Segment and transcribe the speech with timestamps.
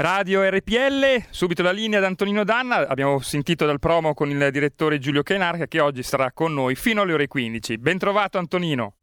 [0.00, 5.00] Radio RPL, subito la linea ad Antonino Danna, abbiamo sentito dal promo con il direttore
[5.00, 7.78] Giulio Kenarca che oggi sarà con noi fino alle ore 15.
[7.78, 8.94] Ben trovato Antonino.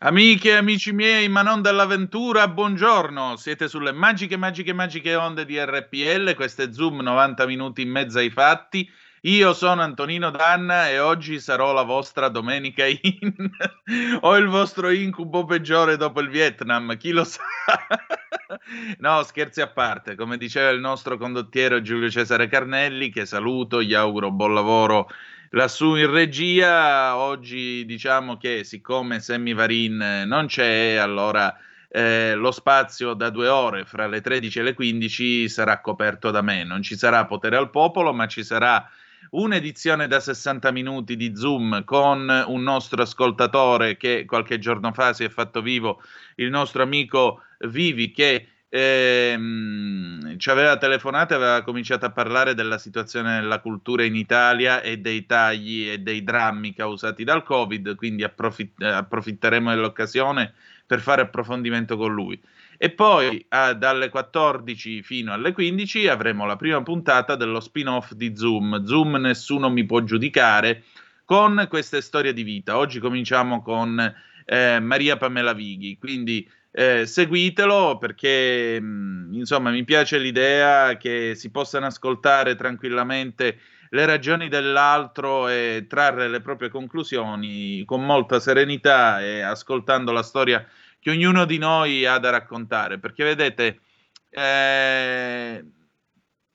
[0.00, 3.36] Amiche e amici miei, ma non dell'avventura, buongiorno.
[3.36, 8.18] Siete sulle magiche, magiche, magiche onde di RPL, questo è Zoom 90 minuti in mezzo
[8.18, 8.86] ai fatti.
[9.22, 13.32] Io sono Antonino Danna e oggi sarò la vostra domenica in.
[14.20, 17.42] o il vostro incubo peggiore dopo il Vietnam, chi lo sa.
[18.98, 23.94] no, scherzi a parte, come diceva il nostro condottiero Giulio Cesare Carnelli, che saluto, gli
[23.94, 25.08] auguro buon lavoro
[25.50, 27.16] lassù in regia.
[27.16, 31.56] Oggi diciamo che siccome Sammy Varin non c'è, allora
[31.88, 36.42] eh, lo spazio da due ore fra le 13 e le 15 sarà coperto da
[36.42, 36.64] me.
[36.64, 38.86] Non ci sarà potere al popolo, ma ci sarà
[39.30, 45.24] un'edizione da 60 minuti di Zoom con un nostro ascoltatore che qualche giorno fa si
[45.24, 46.02] è fatto vivo,
[46.36, 52.78] il nostro amico Vivi, che ehm, ci aveva telefonato e aveva cominciato a parlare della
[52.78, 58.24] situazione della cultura in Italia e dei tagli e dei drammi causati dal Covid, quindi
[58.24, 60.52] approfitt- approfitteremo dell'occasione
[60.86, 62.40] per fare approfondimento con lui.
[62.78, 68.36] E poi ah, dalle 14 fino alle 15 avremo la prima puntata dello spin-off di
[68.36, 68.84] Zoom.
[68.84, 70.84] Zoom Nessuno mi può giudicare
[71.24, 72.76] con queste storie di vita.
[72.76, 73.98] Oggi cominciamo con
[74.44, 81.34] eh, Maria Pamela Vighi, quindi eh, seguitelo perché mh, mm, insomma mi piace l'idea che
[81.34, 83.58] si possano ascoltare tranquillamente
[83.90, 90.66] le ragioni dell'altro e trarre le proprie conclusioni con molta serenità e ascoltando la storia
[91.06, 93.78] che ognuno di noi ha da raccontare, perché vedete,
[94.28, 95.64] eh,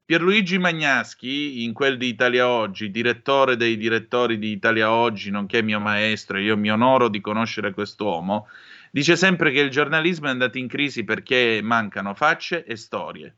[0.04, 5.80] Pierluigi Magnaschi, in quel di Italia Oggi, direttore dei direttori di Italia Oggi, nonché mio
[5.80, 8.50] maestro, io mi onoro di conoscere quest'uomo,
[8.92, 13.38] dice sempre che il giornalismo è andato in crisi perché mancano facce e storie.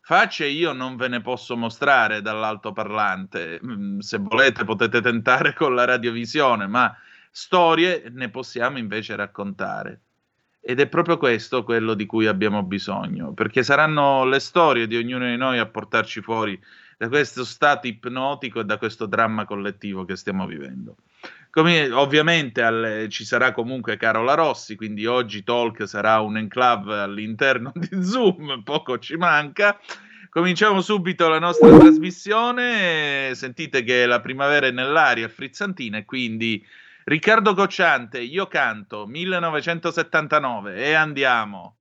[0.00, 5.84] Facce io non ve ne posso mostrare dall'altoparlante, mm, se volete potete tentare con la
[5.84, 6.92] radiovisione, ma
[7.30, 10.00] storie ne possiamo invece raccontare.
[10.60, 15.26] Ed è proprio questo quello di cui abbiamo bisogno, perché saranno le storie di ognuno
[15.26, 16.60] di noi a portarci fuori
[16.98, 20.96] da questo stato ipnotico e da questo dramma collettivo che stiamo vivendo.
[21.50, 27.72] Come, ovviamente alle, ci sarà comunque Carola Rossi, quindi oggi Talk sarà un enclave all'interno
[27.74, 29.78] di Zoom, poco ci manca.
[30.28, 36.64] Cominciamo subito la nostra trasmissione, sentite che la primavera è nell'aria frizzantina e quindi
[37.08, 41.78] Riccardo Cocciante, io canto 1979 e andiamo.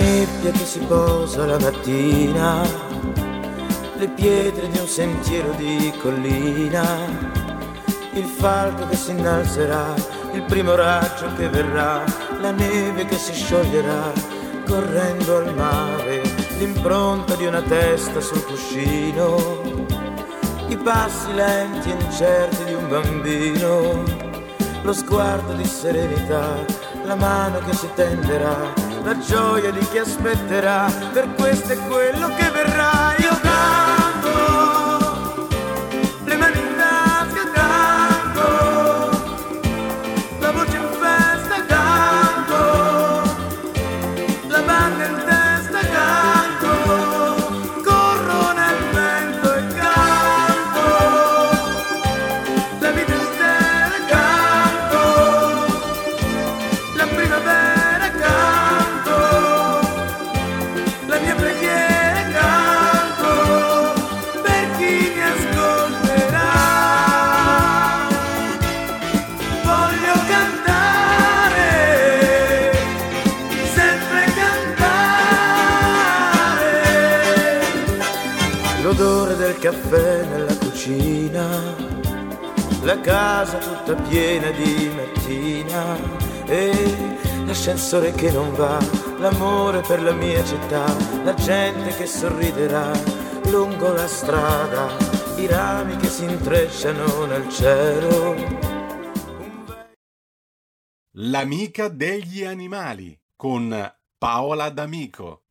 [0.00, 2.62] Nebbia che si posa la mattina,
[3.96, 6.84] le pietre di un sentiero di collina,
[8.12, 9.94] il falco che si innalzerà,
[10.32, 12.04] il primo raggio che verrà,
[12.40, 14.12] la neve che si scioglierà
[14.66, 16.22] correndo al mare,
[16.58, 19.36] l'impronta di una testa sul cuscino,
[20.68, 24.04] i passi lenti e incerti di un bambino,
[24.82, 26.64] lo sguardo di serenità,
[27.04, 32.50] la mano che si tenderà la gioia di chi aspetterà, per questo è quello che
[32.50, 33.14] verrà.
[33.18, 34.67] Io canto,
[82.88, 85.94] la casa tutta piena di mattina
[86.46, 86.72] e
[87.44, 88.78] l'ascensore che non va,
[89.18, 90.86] l'amore per la mia città,
[91.22, 92.90] la gente che sorriderà
[93.50, 94.96] lungo la strada,
[95.36, 98.34] i rami che si intrecciano nel cielo.
[101.16, 103.68] L'amica degli animali con
[104.16, 105.42] Paola D'Amico.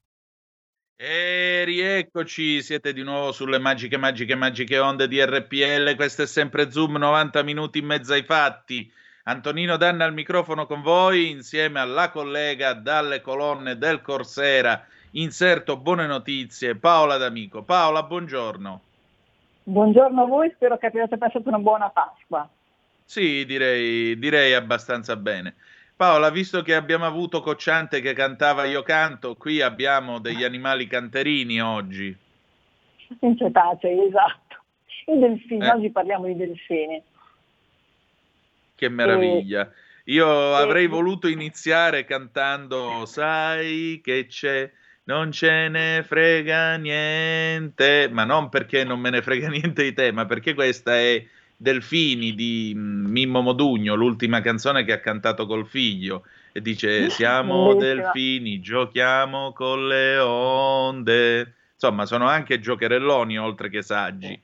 [0.99, 5.95] E rieccoci, siete di nuovo sulle magiche, magiche, magiche onde di RPL.
[5.95, 8.91] Questo è sempre Zoom, 90 minuti in mezzo ai fatti.
[9.25, 14.87] Antonino Danna al microfono con voi, insieme alla collega dalle colonne del Corsera.
[15.11, 17.61] Inserto buone notizie, Paola D'Amico.
[17.61, 18.81] Paola, buongiorno.
[19.65, 22.49] Buongiorno a voi, spero che abbiate passato una buona Pasqua.
[23.05, 25.53] Sì, direi, direi abbastanza bene.
[25.97, 31.59] Paola, visto che abbiamo avuto Cocciante che cantava Io canto, qui abbiamo degli animali canterini
[31.59, 32.15] oggi.
[33.21, 34.57] In cetacei, esatto.
[35.07, 35.71] I delfini, Eh.
[35.71, 37.01] oggi parliamo di delfini.
[38.75, 39.71] Che meraviglia.
[40.03, 44.71] Io avrei voluto iniziare cantando Sai che c'è,
[45.05, 50.11] non ce ne frega niente, ma non perché non me ne frega niente di te,
[50.11, 51.25] ma perché questa è
[51.59, 56.23] Delfini di mm, Mimmo Modugno, l'ultima canzone che ha cantato col figlio.
[56.51, 61.53] E dice: Siamo delfini, giochiamo con le onde.
[61.73, 64.39] Insomma, sono anche giocherelloni oltre che saggi.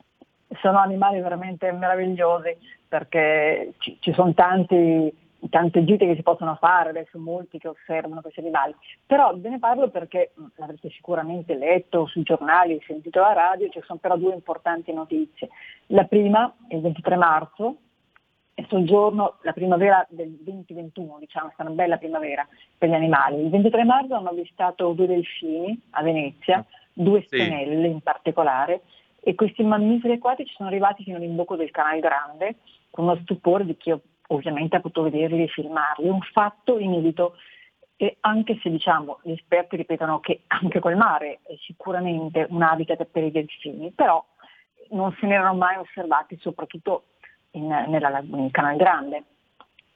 [0.61, 2.57] Sono animali veramente meravigliosi
[2.87, 5.11] perché ci, ci sono tanti,
[5.49, 8.75] tante gite che si possono fare, adesso molti che osservano questi animali.
[9.05, 13.81] Però ve ne parlo perché mh, l'avrete sicuramente letto sui giornali, sentito alla radio, ci
[13.85, 15.49] sono però due importanti notizie.
[15.87, 17.77] La prima, il 23 marzo,
[18.55, 22.47] è soggiorno, la primavera del 2021, diciamo, è stata una bella primavera
[22.77, 23.43] per gli animali.
[23.43, 26.63] Il 23 marzo hanno avvistato due delfini a Venezia,
[26.93, 27.27] due Sì.
[27.27, 28.81] stenelle in particolare,
[29.21, 32.55] e questi mammiferi acquatici sono arrivati fino all'imbocco del Canale Grande,
[32.91, 33.89] con uno stupore di chi
[34.27, 36.07] ovviamente ha potuto vederli e filmarli.
[36.07, 37.35] Un fatto inedito,
[37.95, 43.05] e anche se diciamo, gli esperti ripetono che anche quel mare è sicuramente un habitat
[43.05, 44.23] per i delfini, però
[44.89, 47.05] non se ne erano mai osservati, soprattutto
[47.51, 49.23] in, nella nel Canale Grande.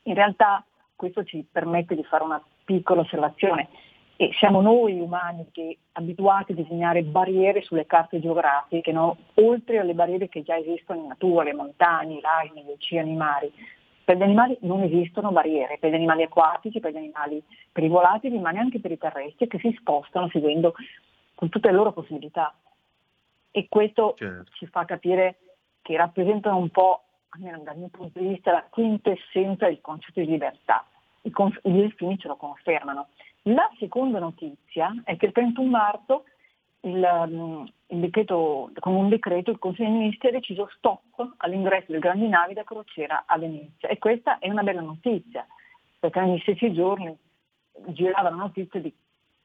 [0.04, 0.64] In realtà
[0.96, 3.70] questo ci permette di fare una piccola osservazione
[4.20, 9.16] e siamo noi umani che abituati a disegnare barriere sulle carte geografiche, no?
[9.36, 13.16] oltre alle barriere che già esistono in natura, le montagne, i laghi, gli oceani, i
[13.16, 13.54] mari.
[14.07, 17.44] Per gli animali non esistono barriere, per gli animali acquatici, per gli animali
[17.74, 20.74] per i volatili, ma neanche per i terrestri che si spostano seguendo
[21.36, 22.56] con tutte le loro possibilità.
[23.51, 24.50] E questo Certo.
[24.54, 25.39] ci fa capire
[25.81, 30.27] che rappresentano un po', almeno dal mio punto di vista, la quintessenza del concetto di
[30.27, 30.86] libertà.
[31.24, 33.07] I, conf- i delfini ce lo confermano.
[33.42, 36.23] La seconda notizia è che il 31 marzo
[36.88, 41.86] il, mm, il decreto, con un decreto il Consiglio dei Ministri ha deciso stop all'ingresso
[41.88, 45.46] delle grandi navi da crociera a Venezia e questa è una bella notizia
[46.00, 47.16] perché negli stessi giorni
[47.88, 48.94] giravano notizie di,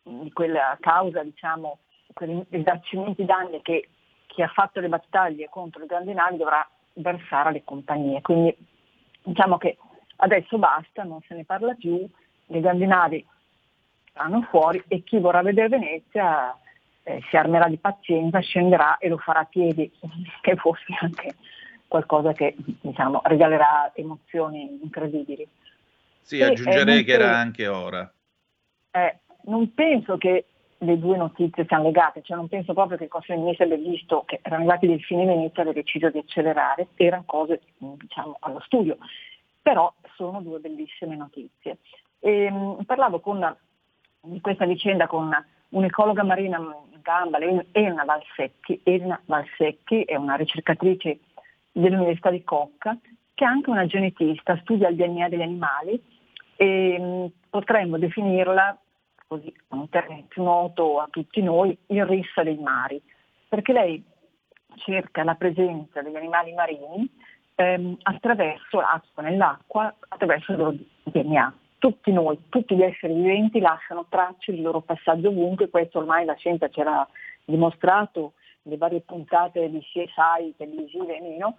[0.03, 1.79] di quella causa, diciamo,
[2.13, 3.89] quei risarcimenti danni che
[4.27, 8.21] chi ha fatto le battaglie contro le grandi navi dovrà versare alle compagnie.
[8.23, 8.57] Quindi
[9.23, 9.77] diciamo che
[10.17, 12.07] adesso basta, non se ne parla più,
[12.47, 13.27] le grandi navi
[14.13, 16.57] saranno fuori e chi vorrà vedere Venezia
[17.05, 19.91] eh, si armerà di pazienza, scenderà e lo farà a piedi,
[20.41, 21.35] che fosse anche
[21.89, 25.47] qualcosa che diciamo, regalerà emozioni incredibili.
[26.23, 28.11] Sì, aggiungerei eh, che era anche ora.
[28.91, 30.47] Eh, non penso che
[30.79, 33.91] le due notizie siano legate, cioè non penso proprio che il Consiglio dei Ministri abbia
[33.91, 38.37] visto che erano arrivati dei fine Venezia e abbia deciso di accelerare, erano cose diciamo,
[38.41, 38.97] allo studio,
[39.61, 41.79] però sono due bellissime notizie.
[42.19, 43.57] E, mh, parlavo con,
[44.21, 45.31] di questa vicenda con
[45.73, 48.81] un'ecologa marina in gamba, Elena Valsecchi.
[48.83, 51.21] Elena Valsecchi è una ricercatrice
[51.73, 52.97] dell'Università di Cocca
[53.35, 56.01] che è anche una genetista, studia il DNA degli animali
[56.57, 58.79] e mh, potremmo definirla,
[59.27, 63.01] così un termine più noto a tutti noi, il rissa dei mari,
[63.49, 64.05] perché lei
[64.77, 67.11] cerca la presenza degli animali marini
[67.55, 71.55] ehm, attraverso l'acqua, nell'acqua, attraverso il loro DNA.
[71.83, 76.37] Tutti noi, tutti gli esseri viventi lasciano tracce del loro passaggio ovunque, questo ormai la
[76.37, 77.05] scienza ce l'ha
[77.45, 81.57] dimostrato, le varie puntate di CSI televisive e meno,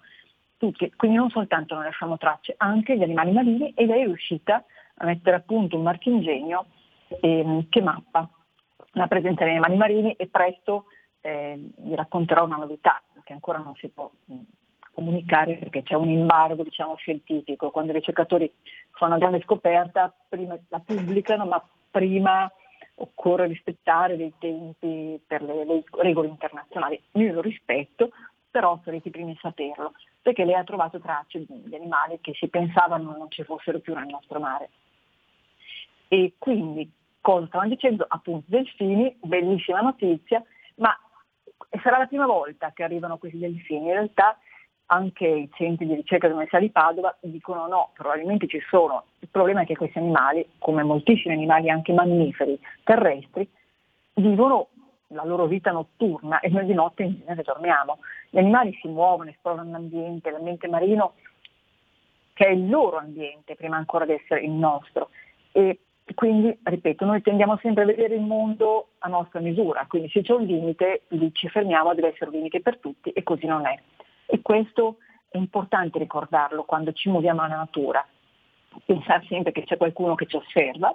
[0.55, 3.73] tutti, quindi non soltanto noi lasciamo tracce, anche gli animali marini.
[3.73, 4.63] E lei è riuscita
[4.95, 6.67] a mettere a punto un marchingegno
[7.19, 8.29] ehm, che mappa
[8.91, 10.13] la presenza degli animali marini.
[10.13, 10.85] E presto
[11.19, 14.35] eh, vi racconterò una novità che ancora non si può mh,
[14.93, 18.51] comunicare perché c'è un embargo diciamo, scientifico, quando i ricercatori
[18.91, 22.51] fanno una grande scoperta prima la pubblicano ma prima
[22.95, 27.01] occorre rispettare dei tempi per le, le regole internazionali.
[27.13, 28.11] Io lo rispetto,
[28.49, 32.47] però sarete i primi a saperlo, perché lei ha trovato tracce di animali che si
[32.47, 34.69] pensavano non ci fossero più nel nostro mare.
[36.07, 38.05] E quindi, cosa stavano dicendo?
[38.07, 40.43] Appunto, delfini, bellissima notizia,
[40.75, 40.95] ma
[41.81, 43.87] sarà la prima volta che arrivano questi delfini.
[43.87, 44.37] In realtà
[44.93, 49.05] anche i centri di ricerca dell'Università di Padova dicono no, probabilmente ci sono.
[49.19, 53.47] Il problema è che questi animali, come moltissimi animali anche mammiferi terrestri,
[54.15, 54.67] vivono
[55.07, 57.99] la loro vita notturna e noi di notte in genere dormiamo.
[58.29, 61.13] Gli animali si muovono, esplorano l'ambiente, l'ambiente marino
[62.33, 65.09] che è il loro ambiente prima ancora di essere il nostro.
[65.51, 65.79] E
[66.13, 70.33] quindi, ripeto, noi tendiamo sempre a vedere il mondo a nostra misura, quindi se c'è
[70.33, 73.79] un limite, lì ci fermiamo, deve essere un limite per tutti e così non è.
[74.33, 74.97] E questo
[75.29, 78.03] è importante ricordarlo quando ci muoviamo nella natura,
[78.83, 80.91] pensare sempre che c'è qualcuno che ci osserva,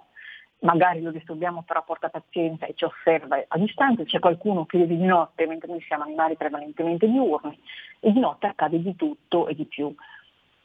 [0.63, 4.97] magari lo disturbiamo però porta pazienza e ci osserva a distanza, c'è qualcuno che vive
[4.97, 7.57] di notte mentre noi siamo animali prevalentemente diurni
[8.01, 9.95] e di notte accade di tutto e di più.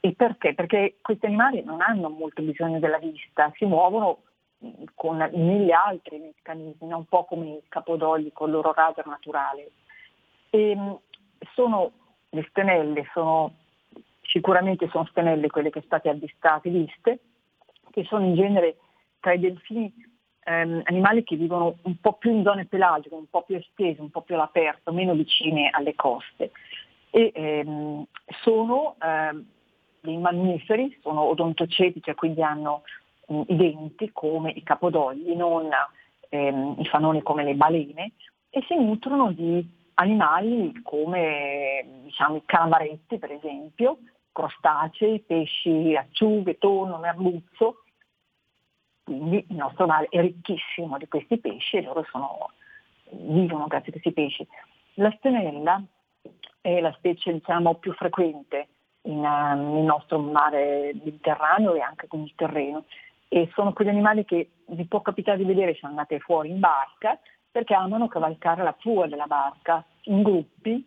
[0.00, 0.52] E perché?
[0.54, 4.22] Perché questi animali non hanno molto bisogno della vista, si muovono
[4.96, 9.70] con mille altri meccanismi, un po' come i capodogli con il loro radar naturale.
[10.50, 10.76] E
[11.54, 11.92] sono
[12.34, 13.54] le stenelle, sono,
[14.22, 17.20] sicuramente sono stenelle quelle che state avvistate, viste,
[17.90, 18.76] che sono in genere
[19.20, 19.92] tra i delfini
[20.44, 24.10] ehm, animali che vivono un po' più in zone pelagiche, un po' più estese, un
[24.10, 26.50] po' più all'aperto, meno vicine alle coste.
[27.10, 28.04] E ehm,
[28.42, 29.44] sono ehm,
[30.00, 32.82] dei mammiferi, sono odontocetici, quindi hanno
[33.28, 35.70] mh, i denti come i capodogli, non
[36.28, 38.12] ehm, i fanoni come le balene,
[38.50, 43.98] e si nutrono di animali come diciamo, i calamaretti per esempio,
[44.32, 47.84] crostacei, pesci acciughe, tonno, merluzzo,
[49.04, 52.50] quindi il nostro mare è ricchissimo di questi pesci e loro sono,
[53.10, 54.46] vivono grazie a questi pesci.
[54.94, 55.82] La stenella
[56.60, 58.68] è la specie diciamo, più frequente
[59.02, 62.84] in, uh, nel nostro mare mediterraneo e anche con il terreno
[63.28, 67.18] e sono quegli animali che vi può capitare di vedere se andate fuori in barca
[67.54, 70.84] perché amano cavalcare la prua della barca in gruppi,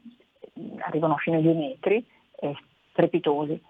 [0.79, 2.05] arrivano fino a due metri,
[2.41, 2.57] eh,
[2.91, 3.63] strepitosi.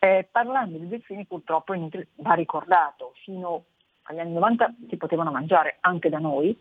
[0.00, 1.74] Eh, parlando di delfini purtroppo
[2.16, 3.66] va ricordato, fino
[4.02, 6.58] agli anni 90 si potevano mangiare anche da noi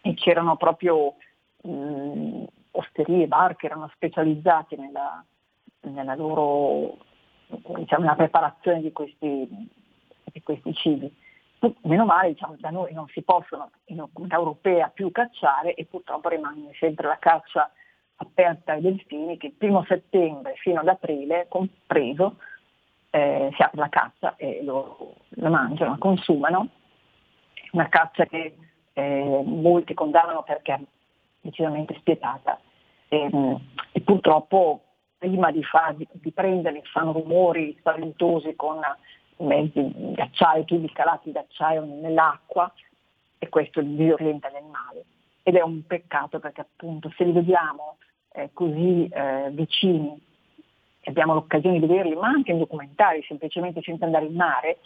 [0.00, 1.16] e c'erano proprio
[1.64, 5.22] mh, osterie, bar che erano specializzati nella,
[5.80, 6.96] nella loro
[7.76, 9.68] diciamo, preparazione di questi,
[10.32, 11.14] di questi cibi.
[11.82, 16.28] Meno male, diciamo, da noi non si possono in comunità europea più cacciare e purtroppo
[16.28, 17.70] rimane sempre la caccia
[18.16, 22.36] aperta ai delfini che il primo settembre fino ad aprile, compreso,
[23.10, 26.68] eh, si apre la caccia e lo, lo mangiano, lo consumano.
[27.72, 28.56] Una caccia che
[28.92, 30.80] eh, molti condannano perché è
[31.40, 32.60] decisamente spietata
[33.08, 33.30] e,
[33.92, 34.82] e purtroppo
[35.18, 36.32] prima di, far, di, di
[36.92, 38.80] fanno rumori spaventosi con
[39.38, 42.72] mezzi di acciaio, tubi calati d'acciaio nell'acqua
[43.38, 45.02] e questo disorienta gli animali.
[45.42, 47.96] Ed è un peccato perché appunto se li vediamo
[48.32, 50.26] eh, così eh, vicini
[51.08, 54.78] abbiamo l'occasione di vederli, ma anche in documentari, semplicemente senza andare in mare,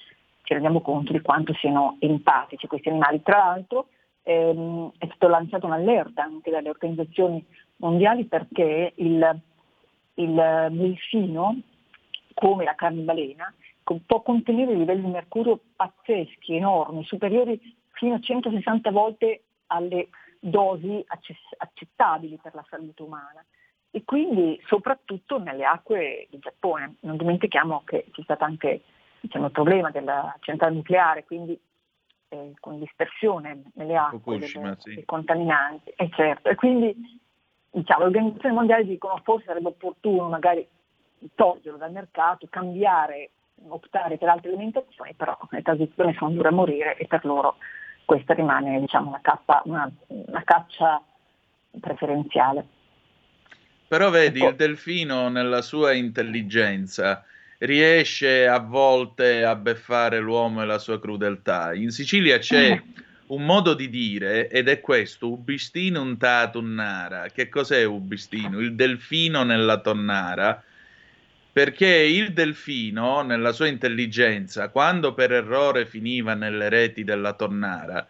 [0.42, 3.23] ci rendiamo conto di quanto siano empatici questi animali.
[3.23, 3.88] Tra l'altro
[4.23, 7.44] ehm, è stato lanciato un'allerta anche dalle organizzazioni
[7.76, 9.40] mondiali perché il,
[10.14, 11.59] il delfino,
[12.35, 17.60] come la carne balena, può contenere livelli di mercurio pazzeschi, enormi, superiori
[17.90, 20.08] fino a 160 volte alle
[20.38, 23.44] dosi accettabili per la salute umana
[23.90, 26.96] e quindi soprattutto nelle acque del Giappone.
[27.00, 28.82] Non dimentichiamo che c'è stato anche
[29.20, 31.58] diciamo, il problema della centrale nucleare, quindi
[32.28, 34.94] eh, con dispersione nelle acque delle, sì.
[34.94, 35.90] dei contaminanti.
[35.94, 36.48] E, certo.
[36.48, 37.20] e quindi
[37.70, 40.66] diciamo, le organizzazioni mondiali dicono forse sarebbe opportuno magari
[41.34, 43.30] toglierlo dal mercato, cambiare,
[43.69, 47.57] optare per altre alimentazioni, però le transizioni sono dure a morire e per loro
[48.04, 51.02] questa rimane diciamo, una, cappa, una, una caccia
[51.81, 52.66] preferenziale.
[53.88, 57.25] Però vedi, il delfino nella sua intelligenza
[57.59, 61.75] riesce a volte a beffare l'uomo e la sua crudeltà.
[61.75, 63.02] In Sicilia c'è mm.
[63.26, 67.28] un modo di dire ed è questo, ubistino unta tonnara.
[67.28, 68.61] Che cos'è ubistino?
[68.61, 70.62] Il delfino nella tonnara.
[71.52, 78.09] Perché il delfino, nella sua intelligenza, quando per errore finiva nelle reti della tonnara,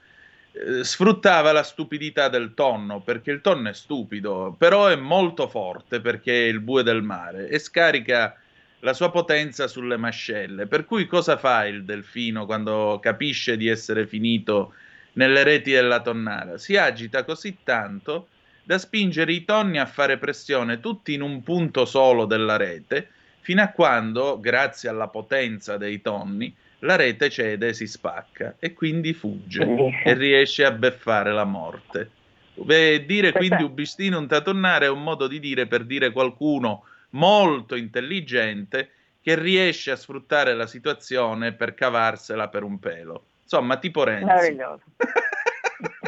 [0.52, 6.00] eh, sfruttava la stupidità del tonno, perché il tonno è stupido, però è molto forte
[6.00, 8.36] perché è il bue del mare e scarica
[8.80, 10.66] la sua potenza sulle mascelle.
[10.66, 14.74] Per cui cosa fa il delfino quando capisce di essere finito
[15.14, 16.58] nelle reti della tonnara?
[16.58, 18.28] Si agita così tanto
[18.62, 23.08] da spingere i tonni a fare pressione tutti in un punto solo della rete,
[23.42, 28.72] fino a quando, grazie alla potenza dei tonni, la rete cede e si spacca e
[28.72, 32.10] quindi fugge e riesce a beffare la morte.
[32.54, 37.74] Beh, dire quindi ubistino un tatonnare è un modo di dire per dire qualcuno molto
[37.74, 43.24] intelligente che riesce a sfruttare la situazione per cavarsela per un pelo.
[43.42, 44.24] Insomma, tipo Renzi.
[44.24, 44.82] Meraviglioso.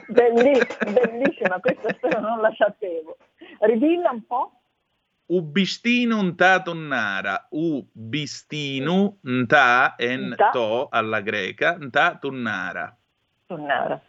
[0.09, 3.17] bellissima, bellissima, questa storia non la sapevo.
[3.61, 4.53] Ridilla un po'.
[5.27, 12.95] Ubistinu nta tunnara, ubistinu nta en to alla greca, nta tunnara.
[13.47, 14.01] Tunnara.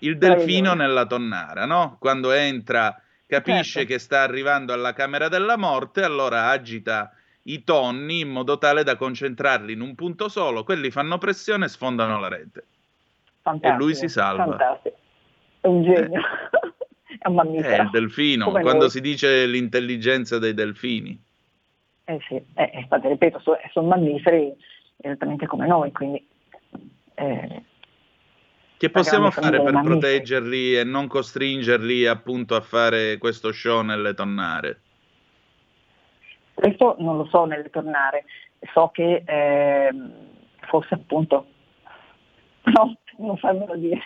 [0.00, 1.96] Il delfino nella tonnara, no?
[2.00, 3.88] Quando entra, capisce certo.
[3.88, 7.12] che sta arrivando alla camera della morte, allora agita
[7.42, 11.68] i tonni in modo tale da concentrarli in un punto solo, quelli fanno pressione e
[11.68, 12.64] sfondano la rete.
[13.42, 14.44] Fantastico, e lui si salva.
[14.44, 14.96] Fantastico.
[15.60, 16.20] È un genio.
[17.18, 17.82] è un mammifero.
[17.82, 18.90] È il delfino, quando noi.
[18.90, 21.20] si dice l'intelligenza dei delfini.
[22.04, 24.54] Eh sì, eh, infatti ripeto, sono, sono mammiferi
[24.96, 26.26] esattamente come noi, quindi...
[27.14, 27.62] Eh,
[28.78, 34.80] che possiamo fare per proteggerli e non costringerli appunto a fare questo show nelle tonnare?
[36.54, 38.24] Questo non lo so nelle tonnare,
[38.72, 39.90] so che eh,
[40.60, 41.46] forse appunto,
[42.72, 44.04] no, non farmelo dire,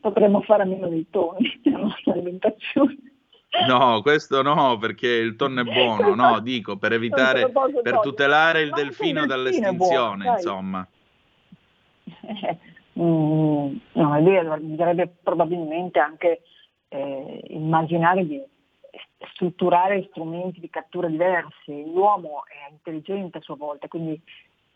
[0.00, 2.96] potremmo fare a meno dei toni nella nostra alimentazione.
[3.66, 7.50] No, questo no, perché il tonno è buono, no, dico, per evitare,
[7.82, 10.86] per tutelare il delfino dall'estinzione, buono, insomma.
[12.04, 12.56] Eh,
[12.96, 16.42] mm, no, è vero, bisognerebbe probabilmente anche
[16.88, 18.40] eh, immaginare di
[19.34, 21.90] strutturare strumenti di cattura diversi.
[21.92, 24.20] L'uomo è intelligente a sua volta, quindi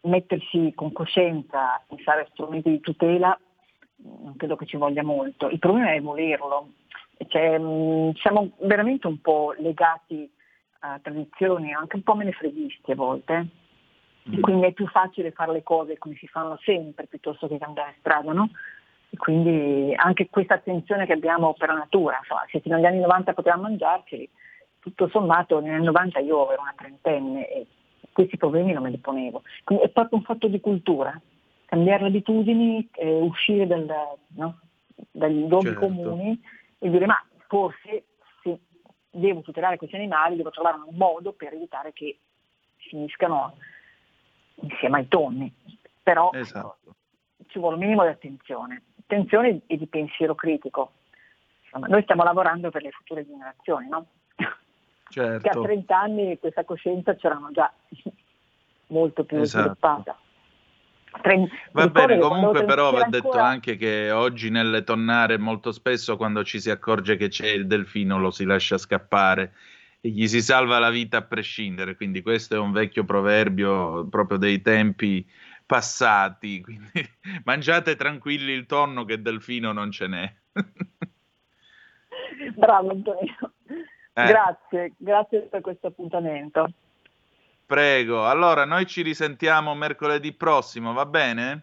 [0.02, 3.38] mettersi con coscienza a pensare a strumenti di tutela
[3.96, 5.48] non credo che ci voglia molto.
[5.48, 6.72] Il problema è volerlo.
[7.26, 7.60] Cioè,
[8.16, 10.30] siamo veramente un po' legati
[10.80, 13.46] a tradizioni, anche un po' menefreghisti a volte.
[14.28, 14.40] Mm.
[14.40, 18.32] Quindi è più facile fare le cose come si fanno sempre piuttosto che cambiare strada,
[18.32, 18.50] no?
[19.10, 23.32] E quindi anche questa attenzione che abbiamo per la natura, insomma, se negli anni 90
[23.32, 24.28] potevamo mangiarci,
[24.80, 27.66] tutto sommato negli anni 90 io ero una trentenne e
[28.12, 29.42] questi problemi non me li ponevo.
[29.62, 31.18] Quindi è proprio un fatto di cultura,
[31.74, 33.86] cambiare le abitudini, eh, uscire dal,
[34.28, 34.60] no?
[35.10, 35.80] dagli luoghi certo.
[35.80, 36.40] comuni
[36.78, 38.04] e dire ma forse
[38.42, 38.60] se
[39.10, 42.18] devo tutelare questi animali devo trovare un modo per evitare che
[42.76, 43.56] finiscano
[44.56, 45.52] insieme ai tonni.
[46.02, 46.94] Però esatto.
[47.46, 50.92] ci vuole un minimo di attenzione, attenzione e di pensiero critico.
[51.64, 54.06] Insomma, noi stiamo lavorando per le future generazioni, no?
[55.08, 55.48] Certo.
[55.48, 57.72] Che a 30 anni questa coscienza c'erano già
[58.88, 59.62] molto più esatto.
[59.62, 60.18] sviluppata.
[61.72, 63.46] Va bene, comunque però va detto ancora...
[63.46, 68.18] anche che oggi nelle tonnare molto spesso quando ci si accorge che c'è il delfino
[68.18, 69.54] lo si lascia scappare
[70.00, 74.36] e gli si salva la vita a prescindere, quindi questo è un vecchio proverbio proprio
[74.36, 75.26] dei tempi
[75.64, 77.08] passati, quindi
[77.44, 80.34] mangiate tranquilli il tonno che delfino non ce n'è.
[82.54, 84.26] Bravo Antonio, eh.
[84.26, 86.70] grazie, grazie per questo appuntamento.
[87.66, 91.62] Prego, allora noi ci risentiamo mercoledì prossimo, va bene?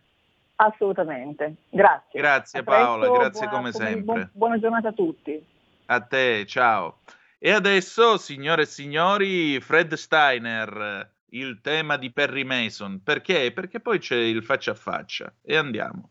[0.55, 2.19] Assolutamente, grazie.
[2.19, 4.29] Grazie Paola, grazie buona, come sempre.
[4.33, 5.43] buona giornata a tutti.
[5.87, 6.99] A te, ciao.
[7.37, 13.01] E adesso, signore e signori, Fred Steiner, il tema di Perry Mason.
[13.03, 13.51] Perché?
[13.51, 15.33] Perché poi c'è il faccia a faccia.
[15.41, 16.10] E andiamo.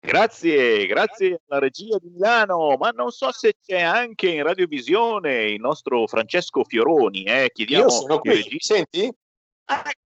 [0.00, 5.60] Grazie, grazie alla regia di Milano, ma non so se c'è anche in radiovisione il
[5.60, 7.50] nostro Francesco Fioroni, eh?
[7.52, 9.12] chiediamo Io sono qui, regista- senti?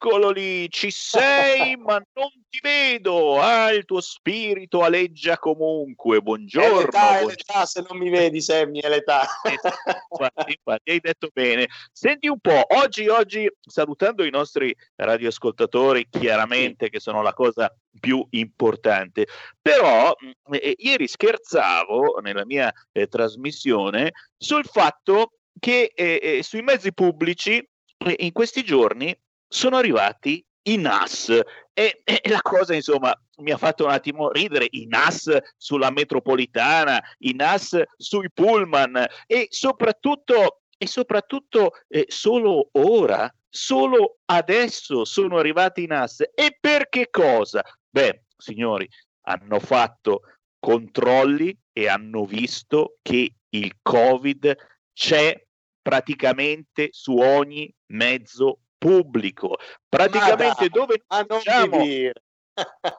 [0.03, 3.39] Eccolo lì, ci sei, ma non ti vedo.
[3.39, 6.17] Ah, il tuo spirito aleggia comunque.
[6.17, 6.79] È Buongiorno.
[6.79, 7.27] l'età, è buongiorno.
[7.29, 9.25] l'età, se non mi vedi, Sammy, è l'età.
[10.13, 11.67] Infatti, infatti, hai detto bene.
[11.91, 18.25] Senti un po', oggi, oggi, salutando i nostri radioascoltatori, chiaramente che sono la cosa più
[18.31, 19.27] importante,
[19.61, 26.61] però mh, eh, ieri scherzavo nella mia eh, trasmissione sul fatto che eh, eh, sui
[26.61, 29.15] mezzi pubblici eh, in questi giorni
[29.53, 31.29] sono arrivati i NAS.
[31.73, 34.67] E, e la cosa insomma mi ha fatto un attimo ridere.
[34.69, 39.05] I NAS sulla metropolitana, i NAS sui pullman.
[39.27, 46.21] E soprattutto, e soprattutto eh, solo ora, solo adesso sono arrivati i NAS.
[46.33, 47.63] E per che cosa?
[47.89, 48.87] Beh, signori,
[49.25, 50.21] hanno fatto
[50.59, 54.55] controlli e hanno visto che il Covid
[54.93, 55.45] c'è
[55.81, 59.55] praticamente su ogni mezzo pubblico.
[59.87, 61.83] Praticamente dai, dove ma non diciamo-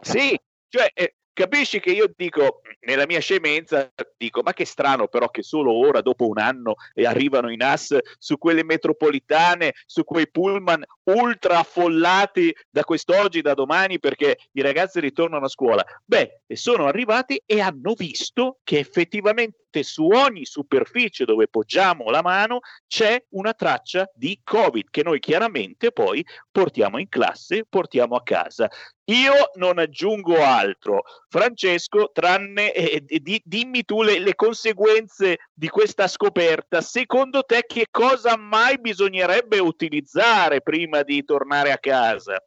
[0.00, 5.28] sì, cioè eh, capisci che io dico nella mia scemenza dico ma che strano però
[5.28, 10.30] che solo ora dopo un anno eh, arrivano i NAS su quelle metropolitane, su quei
[10.30, 15.84] pullman ultra affollati da quest'oggi, da domani perché i ragazzi ritornano a scuola.
[16.04, 22.60] Beh, sono arrivati e hanno visto che effettivamente su ogni superficie dove poggiamo la mano
[22.86, 28.70] c'è una traccia di Covid che noi chiaramente poi portiamo in classe, portiamo a casa.
[29.06, 31.02] Io non aggiungo altro.
[31.28, 36.80] Francesco, tranne eh, di- dimmi tu le, le conseguenze di questa scoperta.
[36.80, 42.40] Secondo te che cosa mai bisognerebbe utilizzare prima di tornare a casa?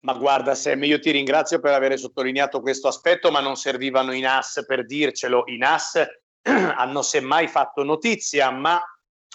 [0.00, 4.20] Ma guarda Sam, io ti ringrazio per aver sottolineato questo aspetto, ma non servivano i
[4.20, 5.44] NAS per dircelo.
[5.46, 6.04] I NAS
[6.42, 8.82] hanno semmai fatto notizia, ma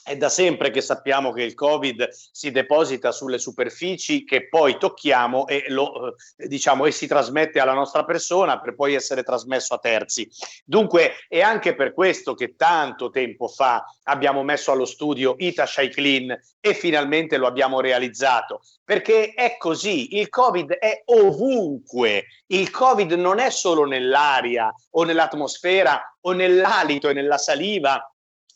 [0.04, 5.48] è da sempre che sappiamo che il Covid si deposita sulle superfici che poi tocchiamo
[5.48, 9.80] e lo eh, diciamo e si trasmette alla nostra persona per poi essere trasmesso a
[9.80, 10.30] terzi.
[10.66, 16.38] Dunque è anche per questo che tanto tempo fa abbiamo messo allo studio Ita Clean
[16.60, 23.38] e finalmente lo abbiamo realizzato perché è così, il Covid è ovunque, il Covid non
[23.38, 28.04] è solo nell'aria o nell'atmosfera o nell'alito e nella saliva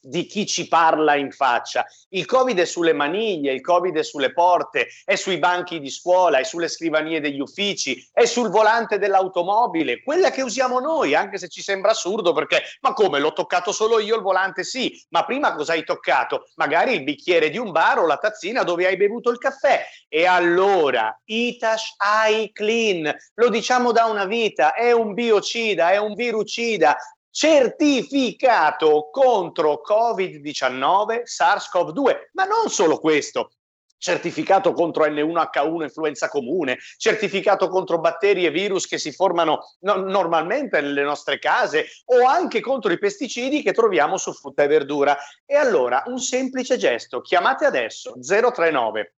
[0.03, 1.85] di chi ci parla in faccia.
[2.09, 6.39] Il Covid è sulle maniglie, il Covid è sulle porte, è sui banchi di scuola,
[6.39, 11.47] è sulle scrivanie degli uffici, è sul volante dell'automobile, quella che usiamo noi, anche se
[11.47, 14.63] ci sembra assurdo perché ma come l'ho toccato solo io il volante?
[14.63, 16.47] Sì, ma prima cosa hai toccato?
[16.55, 19.85] Magari il bicchiere di un bar o la tazzina dove hai bevuto il caffè.
[20.09, 26.13] E allora, Itash Eye Clean, lo diciamo da una vita, è un biocida, è un
[26.13, 26.97] virucida,
[27.33, 33.53] certificato contro Covid-19, SARS-CoV-2, ma non solo questo.
[33.97, 40.79] Certificato contro N1H1 influenza comune, certificato contro batteri e virus che si formano no- normalmente
[40.79, 45.17] nelle nostre case o anche contro i pesticidi che troviamo su frutta e verdura.
[45.45, 49.13] E allora un semplice gesto, chiamate adesso 039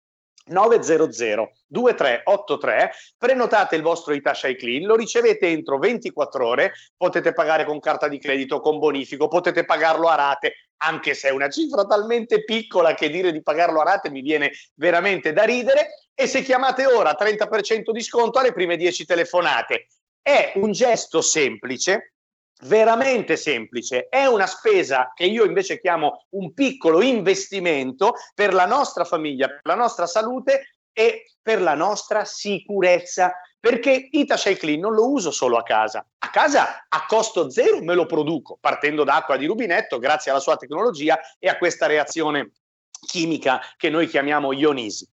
[0.46, 6.72] 900 2383 prenotate il vostro Italia Clean lo ricevete entro 24 ore.
[6.96, 10.54] Potete pagare con carta di credito con bonifico potete pagarlo a rate
[10.84, 14.52] anche se è una cifra talmente piccola che dire di pagarlo a rate mi viene
[14.74, 16.08] veramente da ridere.
[16.14, 19.86] E se chiamate ora 30% di sconto alle prime 10 telefonate.
[20.20, 22.13] È un gesto semplice
[22.64, 29.04] veramente semplice, è una spesa che io invece chiamo un piccolo investimento per la nostra
[29.04, 33.32] famiglia, per la nostra salute e per la nostra sicurezza.
[33.60, 36.06] Perché Itacia Clean non lo uso solo a casa.
[36.18, 40.40] A casa a costo zero me lo produco, partendo da acqua di rubinetto, grazie alla
[40.40, 42.52] sua tecnologia e a questa reazione
[43.06, 45.08] chimica che noi chiamiamo ionisi.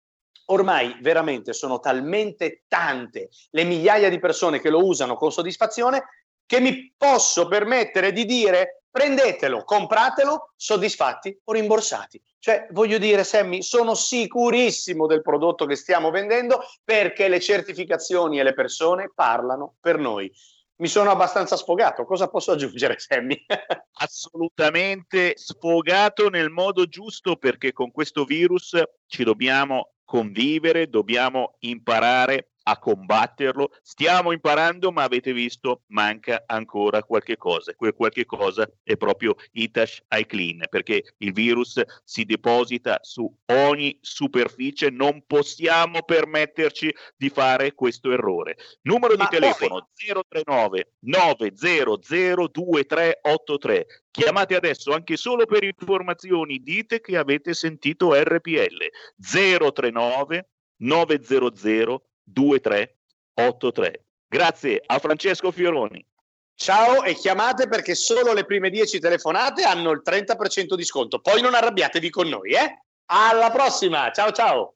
[0.47, 6.05] ormai veramente sono talmente tante le migliaia di persone che lo usano con soddisfazione
[6.45, 12.23] che mi posso permettere di dire prendetelo, compratelo, soddisfatti o rimborsati.
[12.39, 18.43] Cioè, voglio dire, Sammy, sono sicurissimo del prodotto che stiamo vendendo perché le certificazioni e
[18.43, 20.31] le persone parlano per noi.
[20.77, 22.05] Mi sono abbastanza sfogato.
[22.05, 23.43] Cosa posso aggiungere, Sammy?
[23.99, 32.79] Assolutamente sfogato nel modo giusto perché con questo virus ci dobbiamo convivere, dobbiamo imparare a
[32.79, 33.71] combatterlo.
[33.83, 37.75] Stiamo imparando, ma avete visto, manca ancora qualche cosa.
[37.75, 44.91] Quel qualche cosa è proprio Itash iClean, perché il virus si deposita su ogni superficie.
[44.91, 48.57] Non possiamo permetterci di fare questo errore.
[48.83, 50.25] Numero ma di telefono poi...
[50.29, 51.97] 039 900
[52.53, 53.87] 2383.
[54.11, 64.05] Chiamate adesso anche solo per informazioni, dite che avete sentito RPL 039 900 2383.
[64.29, 66.05] Grazie a Francesco Fioroni.
[66.55, 71.21] Ciao e chiamate perché solo le prime 10 telefonate hanno il 30% di sconto.
[71.21, 72.83] Poi non arrabbiatevi con noi, eh?
[73.07, 74.75] Alla prossima, ciao ciao.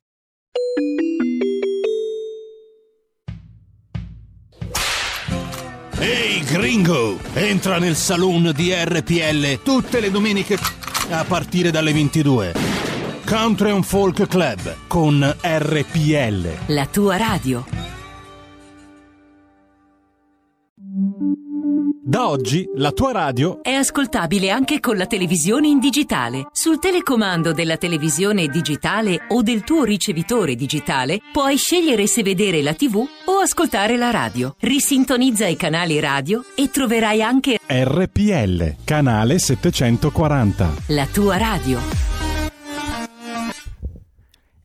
[5.98, 10.59] Ehi hey, gringo, entra nel saloon di RPL tutte le domeniche
[11.11, 12.75] a partire dalle 22.
[13.26, 16.48] Country and Folk Club con RPL.
[16.66, 17.64] La tua radio.
[22.04, 26.46] Da oggi la tua radio è ascoltabile anche con la televisione in digitale.
[26.52, 32.74] Sul telecomando della televisione digitale o del tuo ricevitore digitale puoi scegliere se vedere la
[32.74, 34.54] TV o ascoltare la radio.
[34.60, 40.74] Risintonizza i canali radio e troverai anche RPL, canale 740.
[40.86, 42.15] La tua radio.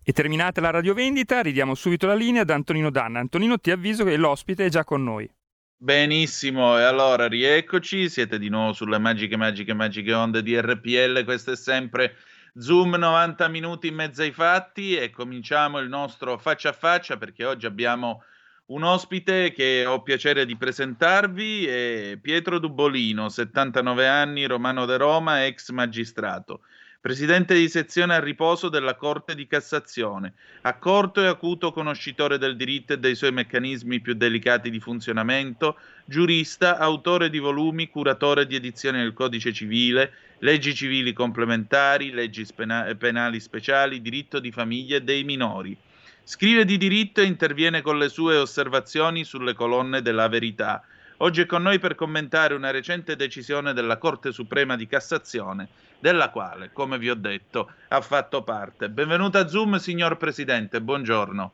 [0.03, 3.19] E terminata la radiovendita, ridiamo subito la linea ad Antonino Danna.
[3.19, 5.31] Antonino, ti avviso che l'ospite è già con noi.
[5.77, 11.51] Benissimo, e allora rieccoci, siete di nuovo sulle magiche, magiche, magiche onde di RPL, questo
[11.51, 12.15] è sempre
[12.55, 17.45] Zoom 90 minuti in mezzo ai fatti e cominciamo il nostro faccia a faccia perché
[17.45, 18.23] oggi abbiamo
[18.67, 25.45] un ospite che ho piacere di presentarvi, è Pietro Dubolino, 79 anni, romano de Roma,
[25.45, 26.61] ex magistrato
[27.01, 32.93] presidente di sezione a riposo della Corte di Cassazione, accorto e acuto conoscitore del diritto
[32.93, 38.99] e dei suoi meccanismi più delicati di funzionamento, giurista, autore di volumi, curatore di edizioni
[38.99, 45.23] del Codice civile, leggi civili complementari, leggi spena- penali speciali, diritto di famiglia e dei
[45.23, 45.75] minori.
[46.23, 50.83] Scrive di diritto e interviene con le sue osservazioni sulle colonne della verità.
[51.23, 55.67] Oggi è con noi per commentare una recente decisione della Corte Suprema di Cassazione
[55.99, 58.89] della quale, come vi ho detto, ha fatto parte.
[58.89, 61.51] Benvenuto a Zoom, signor Presidente, buongiorno.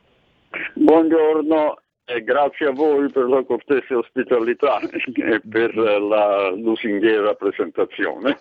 [0.72, 8.38] Buongiorno e grazie a voi per la cortese ospitalità e per la lusinghiera presentazione.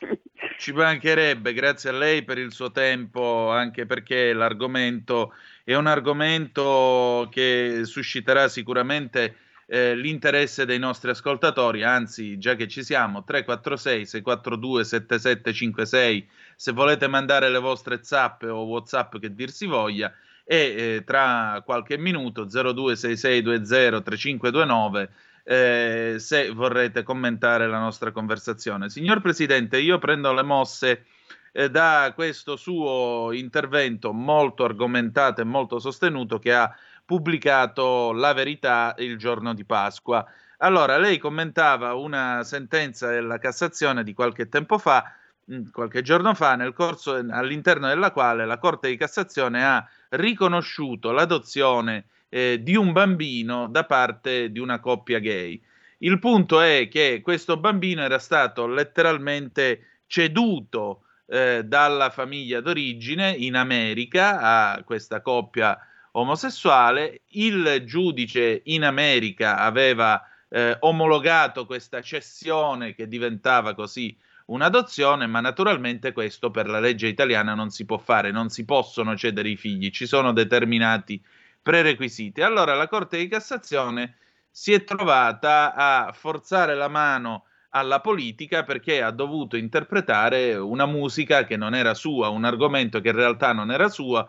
[0.58, 5.34] Ci mancherebbe, grazie a lei per il suo tempo, anche perché l'argomento
[5.66, 9.36] è un argomento che susciterà sicuramente
[9.68, 17.08] eh, l'interesse dei nostri ascoltatori, anzi già che ci siamo, 346 642 7756 se volete
[17.08, 20.12] mandare le vostre zap o whatsapp che dir si voglia
[20.46, 25.10] e eh, tra qualche minuto 026620 3529
[25.44, 28.90] eh, se vorrete commentare la nostra conversazione.
[28.90, 31.06] Signor Presidente, io prendo le mosse
[31.52, 36.74] eh, da questo suo intervento molto argomentato e molto sostenuto che ha
[37.08, 40.30] pubblicato La Verità il giorno di Pasqua.
[40.58, 45.16] Allora, lei commentava una sentenza della Cassazione di qualche tempo fa,
[45.50, 51.12] mm, qualche giorno fa, nel corso, all'interno della quale la Corte di Cassazione ha riconosciuto
[51.12, 55.62] l'adozione eh, di un bambino da parte di una coppia gay.
[56.00, 63.56] Il punto è che questo bambino era stato letteralmente ceduto eh, dalla famiglia d'origine in
[63.56, 64.42] America
[64.76, 65.80] a questa coppia
[66.12, 74.16] omosessuale, il giudice in America aveva eh, omologato questa cessione che diventava così
[74.48, 79.16] un'adozione, ma naturalmente questo per la legge italiana non si può fare, non si possono
[79.16, 81.22] cedere i figli, ci sono determinati
[81.62, 82.42] prerequisiti.
[82.42, 84.16] Allora la Corte di Cassazione
[84.50, 91.44] si è trovata a forzare la mano alla politica perché ha dovuto interpretare una musica
[91.44, 94.28] che non era sua, un argomento che in realtà non era sua,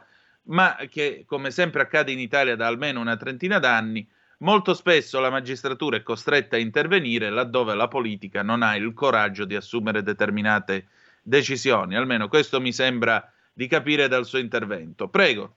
[0.48, 4.06] ma che, come sempre accade in Italia da almeno una trentina d'anni,
[4.38, 9.44] molto spesso la magistratura è costretta a intervenire laddove la politica non ha il coraggio
[9.44, 10.86] di assumere determinate
[11.22, 11.96] decisioni.
[11.96, 15.08] Almeno questo mi sembra di capire dal suo intervento.
[15.08, 15.54] Prego.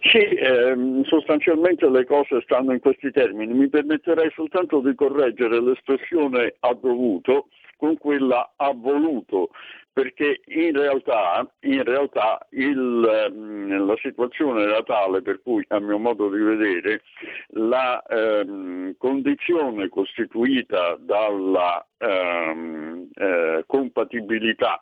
[0.00, 3.54] Sì, ehm, sostanzialmente le cose stanno in questi termini.
[3.54, 9.50] Mi permetterei soltanto di correggere l'espressione ha dovuto con quella ha voluto,
[9.94, 15.98] perché in realtà, in realtà il, ehm, la situazione era tale per cui, a mio
[15.98, 17.02] modo di vedere,
[17.50, 24.80] la ehm, condizione costituita dalla ehm, eh, compatibilità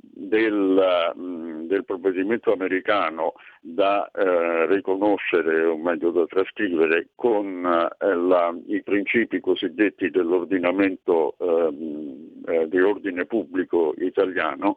[0.00, 8.54] del, mm, del, provvedimento americano da eh, riconoscere, o meglio da trascrivere, con eh, la,
[8.66, 14.76] i principi cosiddetti dell'ordinamento ehm, eh, di ordine pubblico italiano,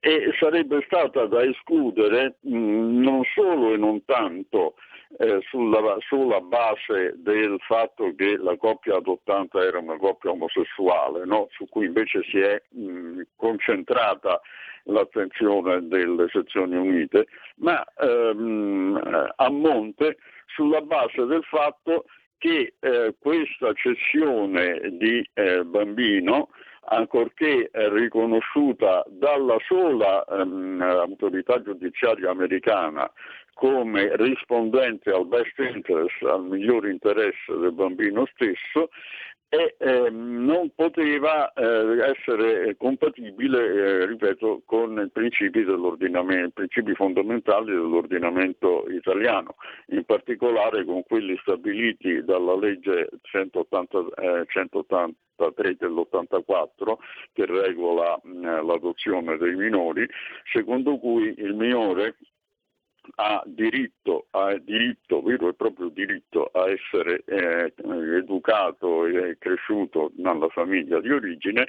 [0.00, 4.74] e sarebbe stata da escludere mh, mm, non solo e non tanto
[5.18, 11.48] eh, sulla, sulla, base del fatto che la coppia adottata era una coppia omosessuale, no?
[11.50, 14.40] su cui invece si è mh, concentrata
[14.84, 22.04] l'attenzione delle sezioni unite, ma ehm, a monte sulla base del fatto
[22.38, 26.48] che eh, questa cessione di eh, bambino
[26.92, 33.10] ancorché riconosciuta dalla sola ehm, autorità giudiziaria americana
[33.60, 38.88] come rispondente al best interest, al miglior interesse del bambino stesso,
[39.50, 47.72] e eh, non poteva eh, essere compatibile, eh, ripeto, con i principi, i principi, fondamentali
[47.72, 49.56] dell'ordinamento italiano,
[49.88, 56.94] in particolare con quelli stabiliti dalla legge 180, 183 eh, dell'84
[57.34, 60.08] che regola l'adozione dei minori,
[60.50, 62.16] secondo cui il minore
[63.16, 67.72] ha diritto, ha diritto, vero e proprio diritto a essere eh,
[68.16, 71.66] educato e cresciuto nella famiglia di origine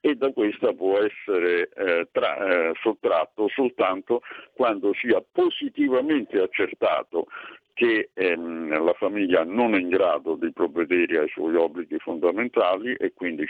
[0.00, 4.22] e da questa può essere eh, tra, eh, sottratto soltanto
[4.54, 7.26] quando sia positivamente accertato
[7.74, 13.12] che ehm, la famiglia non è in grado di provvedere ai suoi obblighi fondamentali e
[13.12, 13.46] quindi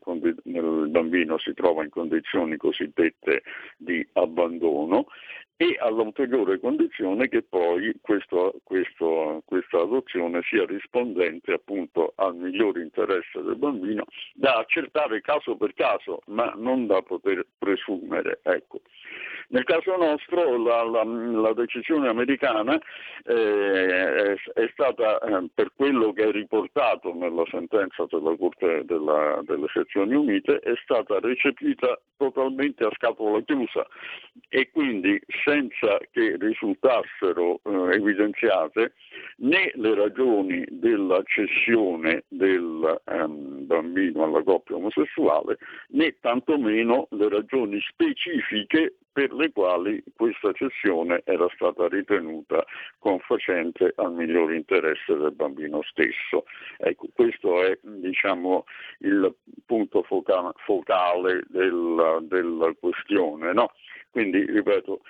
[0.00, 3.42] condi- il bambino si trova in condizioni cosiddette
[3.76, 5.06] di abbandono
[5.60, 13.42] e all'ulteriore condizione che poi questo, questo, questa adozione sia rispondente appunto al migliore interesse
[13.42, 14.04] del bambino
[14.34, 18.38] da accertare caso per caso, ma non da poter presumere.
[18.44, 18.82] Ecco.
[19.50, 22.78] Nel caso nostro la, la, la decisione americana
[23.24, 29.40] eh, è, è, stata, eh, per quello che è riportato nella sentenza della Corte della,
[29.44, 33.86] delle Sezioni Unite, è stata recepita totalmente a scatola chiusa
[34.50, 35.18] e quindi
[35.48, 38.92] senza che risultassero eh, evidenziate
[39.38, 45.56] né le ragioni della cessione del ehm, bambino alla coppia omosessuale
[45.88, 52.64] né tantomeno le ragioni specifiche per le quali questa cessione era stata ritenuta
[52.98, 56.44] confacente al miglior interesse del bambino stesso.
[56.78, 58.64] Ecco, questo è diciamo,
[59.00, 59.34] il
[59.66, 63.52] punto foca- focale della, della questione.
[63.52, 63.72] No?
[64.10, 65.00] Quindi, ripeto,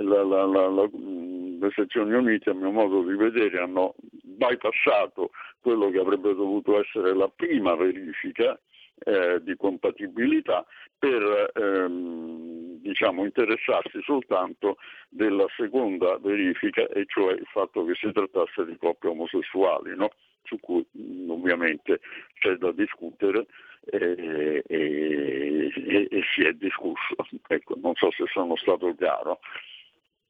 [0.00, 5.30] la, la, la, le sezioni unite, a mio modo di vedere, hanno bypassato
[5.60, 8.58] quello che avrebbe dovuto essere la prima verifica
[9.04, 10.64] eh, di compatibilità
[10.98, 14.76] per ehm, diciamo, interessarsi soltanto
[15.08, 20.10] della seconda verifica, e cioè il fatto che si trattasse di coppie omosessuali, no?
[20.42, 20.84] su cui
[21.26, 22.00] ovviamente
[22.38, 23.46] c'è da discutere
[23.86, 27.16] e, e, e, e si è discusso.
[27.48, 29.38] Ecco, non so se sono stato chiaro.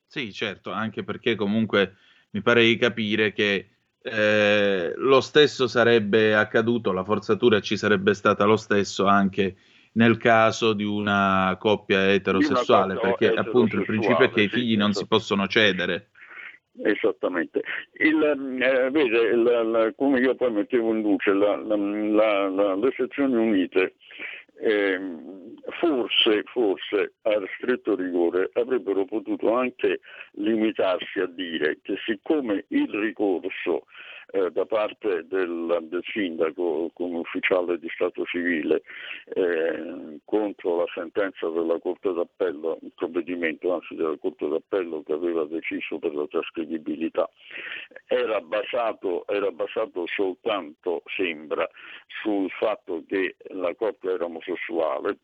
[0.07, 1.97] Sì, certo, anche perché comunque
[2.31, 3.71] mi pare di capire che
[4.03, 9.57] eh, lo stesso sarebbe accaduto, la forzatura ci sarebbe stata lo stesso anche
[9.95, 14.93] nel caso di una coppia eterosessuale, perché appunto il principio è che i figli non
[14.93, 16.11] si possono cedere.
[16.83, 17.63] Esattamente.
[17.93, 23.95] Il, eh, vede, la, la, come io poi mettevo in luce, la, le sezioni unite
[24.61, 25.01] eh,
[25.79, 30.01] forse, forse a stretto rigore avrebbero potuto anche
[30.33, 33.87] limitarsi a dire che siccome il ricorso
[34.33, 38.83] eh, da parte del, del, sindaco come ufficiale di Stato civile
[39.35, 45.45] eh, contro la sentenza della Corte d'Appello, il provvedimento anzi della Corte d'Appello che aveva
[45.45, 47.29] deciso per la trascrivibilità,
[48.07, 51.69] era basato, era basato soltanto, sembra,
[52.23, 55.19] sul fatto che la coppia era omosessuale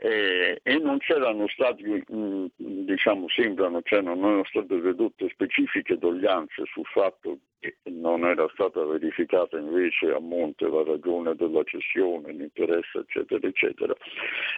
[0.00, 6.62] eh, e non c'erano stati, mh, diciamo, sembrano, cioè non erano state ridotte specifiche doglianze
[6.72, 12.98] sul fatto che non era stata verificata invece a monte la ragione della cessione, l'interesse,
[12.98, 13.94] eccetera, eccetera.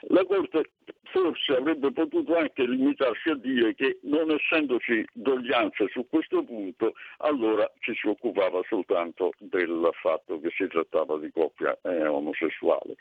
[0.09, 0.71] La Corte
[1.05, 7.71] forse avrebbe potuto anche limitarsi a dire che non essendoci doglianze su questo punto, allora
[7.79, 12.97] ci si occupava soltanto del fatto che si trattava di coppia eh, omosessuale.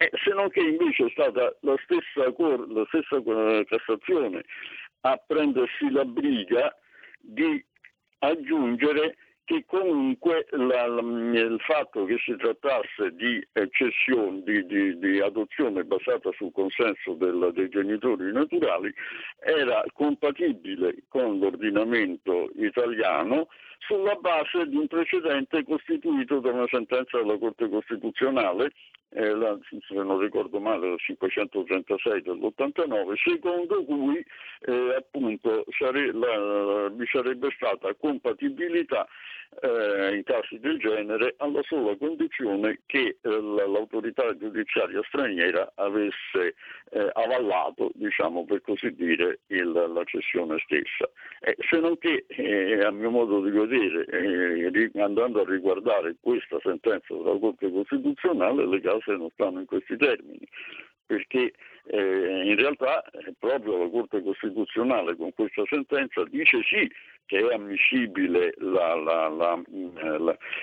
[0.00, 4.44] Eh, se non che invece è stata la stessa, cor- la stessa uh, Cassazione
[5.02, 6.74] a prendersi la briga
[7.20, 7.64] di
[8.18, 15.20] aggiungere che comunque la, la, il fatto che si trattasse di cessione, di, di, di
[15.20, 18.92] adozione basata sul consenso del, dei genitori naturali
[19.38, 23.48] era compatibile con l'ordinamento italiano
[23.78, 28.72] sulla base di un precedente costituito da una sentenza della Corte Costituzionale
[29.10, 34.24] eh, la, se non ricordo male, la 536 dell'89, secondo cui
[34.66, 39.06] eh, appunto sare, la, vi sarebbe stata compatibilità
[39.62, 46.54] eh, in casi del genere alla sola condizione che eh, l'autorità giudiziaria straniera avesse
[46.90, 51.08] eh, avallato, diciamo per così dire, il, la cessione stessa.
[51.40, 52.26] Eh, se non che,
[52.84, 58.80] a mio modo di vedere, eh, andando a riguardare questa sentenza della Corte Costituzionale, le
[58.80, 60.46] case non stanno in questi termini
[61.08, 61.54] perché
[61.86, 63.02] eh, in realtà
[63.38, 66.86] proprio la Corte Costituzionale con questa sentenza dice sì
[67.24, 69.62] che è ammissibile la, la, la,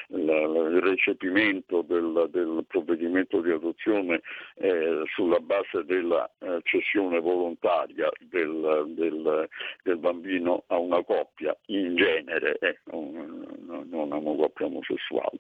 [0.07, 4.21] il recepimento del, del, provvedimento di adozione
[4.55, 9.47] eh, sulla base della eh, cessione volontaria del, del,
[9.83, 15.37] del, bambino a una coppia in genere, eh, non a una coppia omosessuale.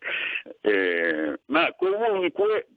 [0.61, 2.67] Eh, ma comunque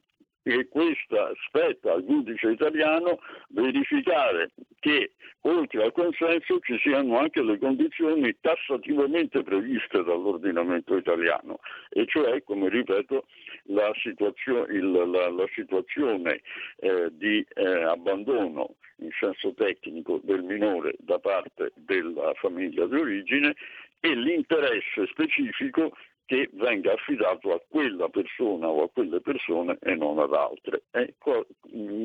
[0.43, 3.19] e questa spetta al giudice italiano
[3.51, 5.13] verificare che
[5.43, 11.59] oltre al consenso ci siano anche le condizioni tassativamente previste dall'ordinamento italiano,
[11.91, 13.27] e cioè, come ripeto,
[13.65, 16.41] la situazione, il, la, la situazione
[16.79, 23.55] eh, di eh, abbandono in senso tecnico del minore da parte della famiglia di origine
[24.01, 25.93] e l'interesse specifico
[26.29, 30.83] che venga affidato a quella persona o a quelle persone e non ad altre.
[30.91, 31.47] Ecco,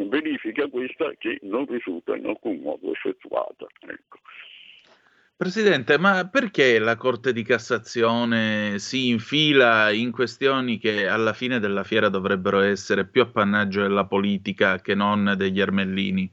[0.08, 3.68] verifica questa che non risulta in alcun modo effettuata.
[3.82, 4.20] Ecco.
[5.36, 11.84] Presidente, ma perché la Corte di Cassazione si infila in questioni che alla fine della
[11.84, 16.32] fiera dovrebbero essere più appannaggio della politica che non degli ermellini?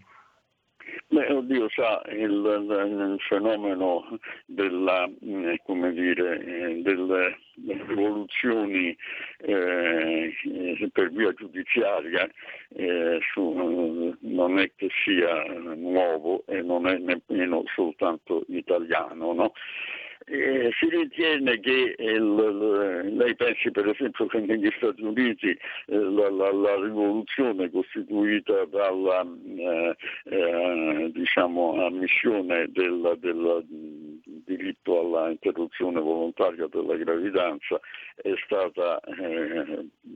[1.12, 7.36] Beh, oddio sa, il, il fenomeno della, eh, dire, eh, delle,
[7.66, 8.96] rivoluzioni
[9.38, 10.32] eh,
[10.92, 12.30] per via giudiziaria
[12.76, 15.42] eh, su, non è che sia
[15.74, 19.32] nuovo e non è nemmeno soltanto italiano.
[19.32, 19.52] No?
[20.26, 25.58] Eh, si ritiene che il, lei pensi per esempio che negli Stati Uniti eh,
[25.96, 33.64] la, la, la, rivoluzione costituita dalla, eh, eh diciamo, ammissione del, del
[34.44, 37.80] diritto alla interruzione volontaria della gravidanza
[38.16, 39.00] è stata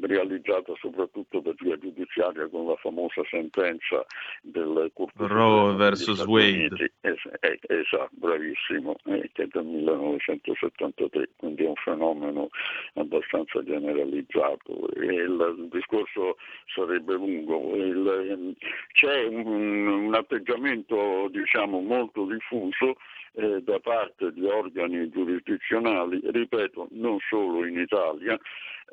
[0.00, 4.04] realizzata soprattutto per via giudiziaria con la famosa sentenza
[4.42, 6.92] del Roe versus Wade.
[7.00, 9.64] Es- esatto, bravissimo, che è del
[9.96, 12.48] 1973, quindi è un fenomeno
[12.94, 14.88] abbastanza generalizzato.
[14.96, 16.36] Il, discorso
[16.74, 17.74] sarebbe lungo.
[17.76, 18.56] Il,
[18.92, 22.96] c'è un, un atteggiamento diciamo, molto diffuso
[23.34, 28.38] eh, da parte di organi giurisdizionali, ripeto, non solo in Italia,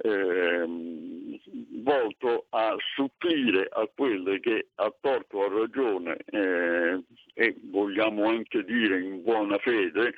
[0.03, 1.39] ehm,
[1.83, 8.99] volto a supplire a quelle che a torto a ragione eh, e vogliamo anche dire
[8.99, 10.13] in buona fede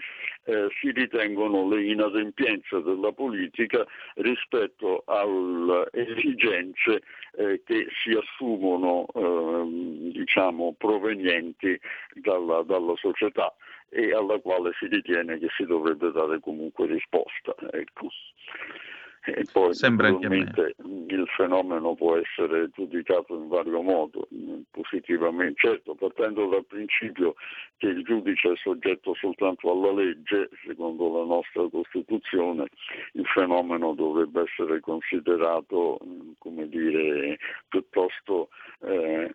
[0.45, 7.01] eh, si ritengono le inadempienze della politica rispetto alle esigenze
[7.36, 11.80] eh, che si assumono ehm, diciamo, provenienti
[12.15, 13.53] dalla, dalla società
[13.94, 17.54] e alla quale si ritiene che si dovrebbe dare comunque risposta.
[17.72, 18.10] Ecco.
[19.26, 20.76] E poi Sembra naturalmente
[21.07, 24.28] il fenomeno può essere giudicato in vario modo,
[24.71, 27.36] positivamente, certo partendo dal principio
[27.78, 32.67] che il giudice è soggetto soltanto alla legge, secondo la nostra Costituzione,
[33.13, 35.99] il fenomeno dovrebbe essere considerato
[36.39, 37.38] come dire,
[37.69, 38.49] piuttosto
[38.82, 39.34] eh,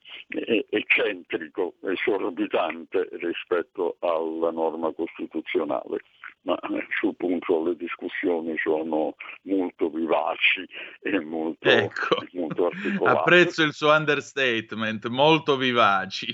[0.68, 6.02] eccentrico, esorbitante rispetto alla norma costituzionale.
[6.42, 10.68] Ma eh, sul punto le discussioni sono molto vivaci
[11.00, 12.24] e molto, Ecco.
[12.32, 13.18] molto articolate.
[13.18, 16.26] Apprezzo il suo understatement, molto vivaci.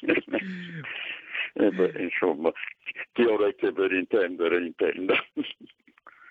[1.58, 2.52] Eh beh, insomma,
[3.12, 5.14] chi orecchie per intendere, intenda.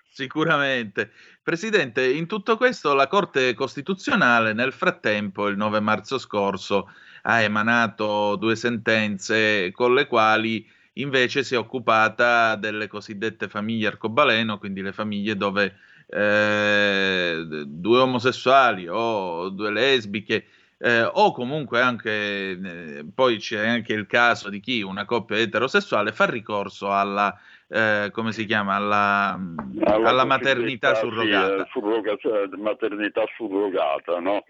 [0.08, 1.10] Sicuramente.
[1.42, 6.90] Presidente, in tutto questo la Corte Costituzionale nel frattempo, il 9 marzo scorso,
[7.22, 10.64] ha emanato due sentenze con le quali
[10.94, 15.76] invece si è occupata delle cosiddette famiglie arcobaleno, quindi le famiglie dove
[16.08, 20.46] eh, due omosessuali o due lesbiche
[20.78, 26.12] eh, o comunque anche eh, poi c'è anche il caso di chi una coppia eterosessuale
[26.12, 27.36] fa ricorso alla
[27.68, 29.38] eh, come si chiama alla,
[29.84, 31.54] alla maternità surrogata.
[31.54, 34.44] Sì, eh, surrogata- maternità surrogata, no?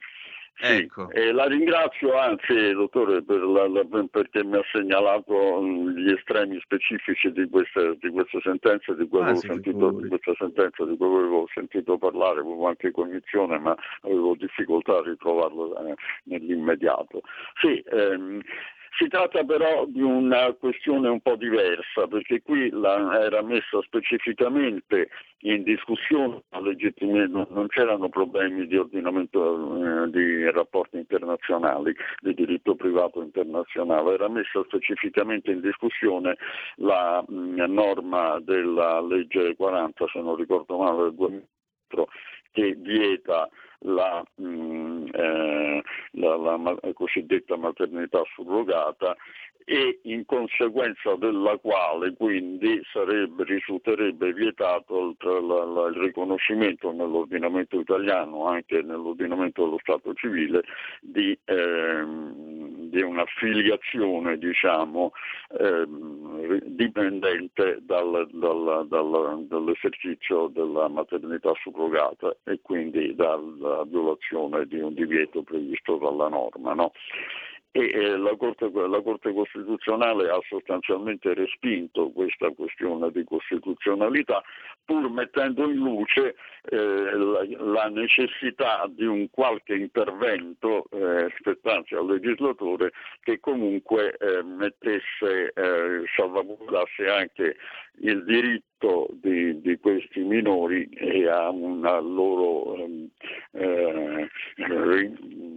[0.58, 1.10] Sì, Ecco.
[1.10, 6.58] e la ringrazio anzi, dottore, per la- la- perché mi ha segnalato mh, gli estremi
[6.60, 11.06] specifici di queste, di queste sentenze, di cui, Ah, sentito, di questa sentenza di cui
[11.14, 15.94] avevo sentito parlare, avevo anche cognizione, ma avevo difficoltà a ritrovarlo eh,
[16.24, 17.20] nell'immediato.
[17.60, 18.40] Sì, ehm,
[18.96, 25.08] si tratta però di una questione un po' diversa, perché qui la- era messa specificamente
[25.40, 32.74] in discussione la legittimi- non c'erano problemi di ordinamento eh, di rapporti internazionali, di diritto
[32.74, 36.36] privato internazionale, era messa specificamente in discussione
[36.76, 42.08] la mh, norma della legge 40, se non ricordo male, del 2004,
[42.52, 43.48] che vieta
[43.80, 49.16] la, mh, eh, la- la ma- cosiddetta maternità surrogata
[49.68, 57.80] e in conseguenza della quale quindi sarebbe, risulterebbe vietato il, la- la- il riconoscimento nell'ordinamento
[57.80, 60.62] italiano, anche nell'ordinamento dello Stato civile,
[61.00, 65.12] di, ehm, di una filiazione diciamo,
[65.58, 74.94] ehm, dipendente dal- dal- dal- dall'esercizio della maternità surrogata e quindi dalla violazione di un
[74.94, 76.74] divieto previsto dalla norma.
[76.74, 76.92] no?
[77.84, 84.42] E la, Corte, la Corte Costituzionale ha sostanzialmente respinto questa questione di costituzionalità
[84.84, 86.36] pur mettendo in luce
[86.70, 94.42] eh, la, la necessità di un qualche intervento eh, spettanti al legislatore che comunque eh,
[94.42, 97.56] mettesse, eh, salvaguardasse anche
[98.00, 100.88] il diritto di, di questi minori
[101.30, 103.08] a una loro ehm,
[103.52, 104.30] eh,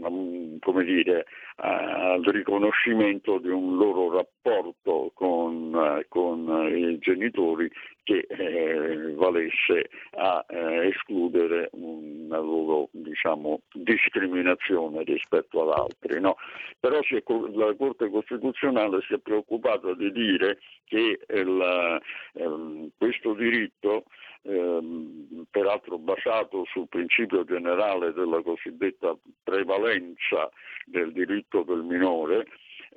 [0.02, 1.26] um, come dire,
[1.58, 7.70] al riconoscimento di un loro rapporto con, eh, con i genitori
[8.10, 9.88] che eh, valesse
[10.18, 16.20] a eh, escludere una loro diciamo, discriminazione rispetto ad altri.
[16.20, 16.38] no?
[16.80, 22.00] Però è la Corte Costituzionale si è preoccupata di dire che il,
[22.34, 24.06] ehm, questo diritto
[24.42, 30.50] ehm, peraltro basato sul principio generale della cosiddetta prevalenza
[30.86, 32.48] del diritto del minore,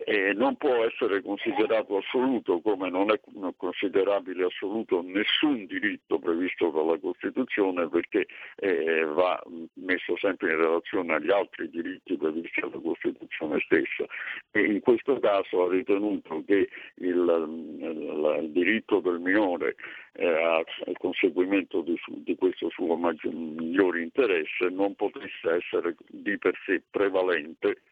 [0.04, 3.20] e non può essere considerato assoluto come non è
[3.56, 8.26] considerabile assoluto nessun diritto previsto dalla Costituzione perché
[8.56, 9.42] eh, va
[9.74, 14.04] messo sempre in relazione agli altri diritti previsti dalla Costituzione stessa.
[14.50, 19.76] E in questo caso ha ritenuto che il, il, il diritto del minore
[20.14, 26.58] eh, al conseguimento di, di, questo suo maggior, migliore interesse non potesse essere di per
[26.66, 27.82] sé prevalente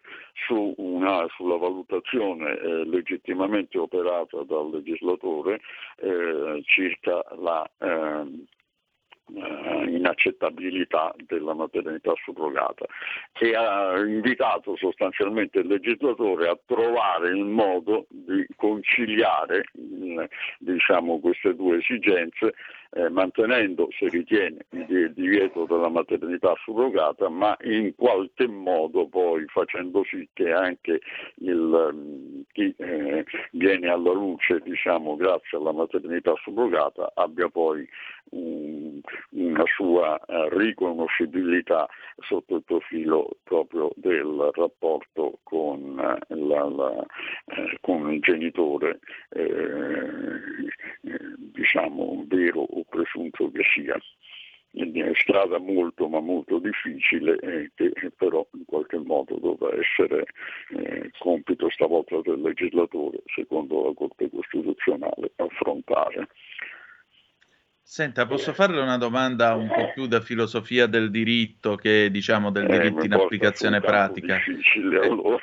[0.47, 5.61] su una, sulla valutazione eh, legittimamente operata dal legislatore
[5.97, 8.47] eh, circa la ehm,
[9.33, 12.85] eh, inaccettabilità della maternità subrogata
[13.39, 19.67] e ha invitato sostanzialmente il legislatore a trovare il modo di conciliare
[20.59, 22.55] diciamo, queste due esigenze
[22.93, 30.03] eh, mantenendo, se ritiene, il divieto della maternità surrogata, ma in qualche modo poi facendo
[30.05, 31.01] sì che anche
[31.37, 37.89] il, mm, chi eh, viene alla luce, diciamo, grazie alla maternità surrogata, abbia poi
[38.31, 41.89] un, una sua eh, riconoscibilità
[42.19, 47.07] sotto il profilo proprio del rapporto con, eh, la, la,
[47.47, 48.99] eh, con il genitore,
[51.53, 53.97] diciamo, vero o presunto che sia.
[54.73, 60.27] È strada molto ma molto difficile eh, che però in qualche modo dovrà essere
[60.77, 66.29] eh, compito stavolta del legislatore, secondo la Corte Costituzionale, affrontare.
[67.83, 72.71] Senta, posso farle una domanda un po' più da filosofia del diritto che diciamo del
[72.71, 74.37] eh, diritto in applicazione pratica?
[74.37, 75.41] Difficile allora.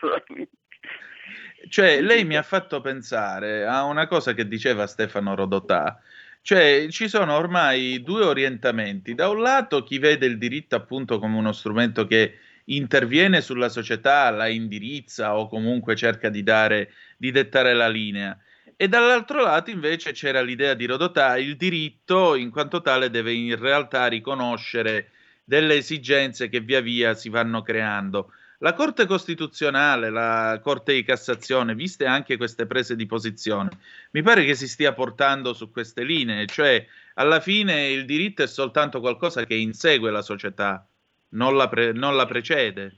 [1.68, 6.00] Cioè, lei mi ha fatto pensare a una cosa che diceva Stefano Rodotà,
[6.48, 9.14] cioè, ci sono ormai due orientamenti.
[9.14, 12.38] Da un lato chi vede il diritto appunto come uno strumento che
[12.68, 18.40] interviene sulla società, la indirizza o comunque cerca di, dare, di dettare la linea.
[18.78, 23.60] E dall'altro lato invece c'era l'idea di Rodotà, il diritto in quanto tale deve in
[23.60, 25.10] realtà riconoscere
[25.44, 28.32] delle esigenze che via via si vanno creando.
[28.60, 33.70] La Corte Costituzionale, la Corte di Cassazione, viste anche queste prese di posizione,
[34.12, 36.84] mi pare che si stia portando su queste linee, cioè
[37.16, 40.88] alla fine il diritto è soltanto qualcosa che insegue la società,
[41.30, 42.96] non la, pre- non la precede.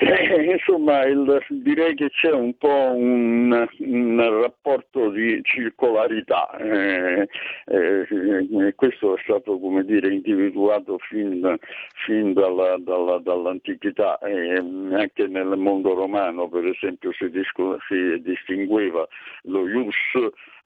[0.00, 6.56] Eh, insomma, il, direi che c'è un po' un, un rapporto di circolarità.
[6.56, 7.28] Eh,
[7.66, 11.58] eh, questo è stato, dire, individuato fin,
[12.06, 14.20] fin dalla, dalla, dall'antichità.
[14.20, 19.04] anche nel mondo romano, per esempio, si, disco, si distingueva
[19.42, 19.96] lo ius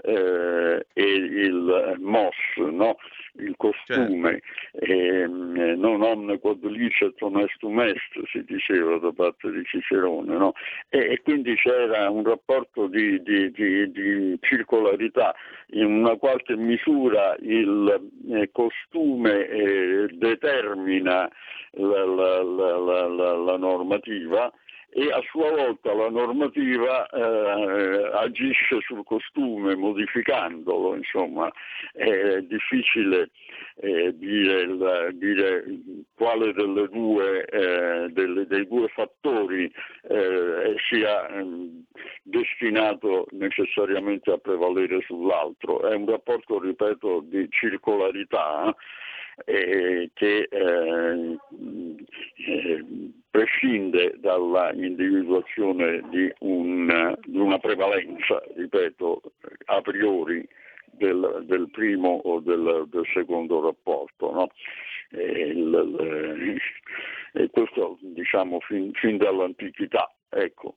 [0.03, 2.97] eh, e il mos, no?
[3.39, 4.93] il costume, certo.
[4.93, 10.53] eh, non omne quod licet honestum est, si diceva da parte di Cicerone, no?
[10.91, 15.35] e, e, quindi c'era un rapporto di, di, di, di, circolarità,
[15.71, 21.31] in una qualche misura il eh, costume eh, determina
[21.73, 24.53] la, la, la, la normativa,
[24.95, 31.51] e a sua volta la normativa eh, agisce sul costume modificandolo, insomma
[31.93, 33.31] è difficile
[33.77, 35.65] eh, dire, il, dire,
[36.15, 39.73] quale due, eh, delle, dei due fattori
[40.09, 41.85] eh, sia ehm,
[42.23, 45.89] destinato necessariamente a prevalere sull'altro.
[45.89, 48.77] È un rapporto, ripeto, di circolarità
[49.45, 51.39] eh, che eh,
[52.37, 52.85] eh,
[53.31, 59.23] prescinde dalla individuazione di, di, una prevalenza, ripeto,
[59.67, 60.47] a priori
[60.91, 64.33] del, del primo o del, del secondo rapporto.
[64.33, 64.49] No?
[65.11, 66.59] Il,
[67.51, 70.11] questo diciamo fin, fin dall'antichità.
[70.29, 70.75] Ecco.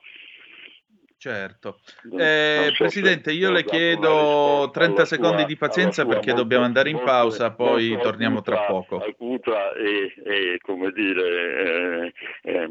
[1.17, 1.79] Certo.
[2.17, 7.97] Eh, Presidente, io le chiedo 30 secondi di pazienza perché dobbiamo andare in pausa, poi
[8.01, 8.97] torniamo tra poco.
[8.97, 12.13] Acuta e, e come dire,
[12.43, 12.69] eh, eh,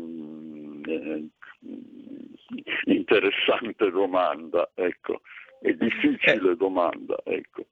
[2.84, 5.22] interessante domanda, ecco,
[5.60, 6.56] e difficile eh.
[6.56, 7.66] domanda, ecco.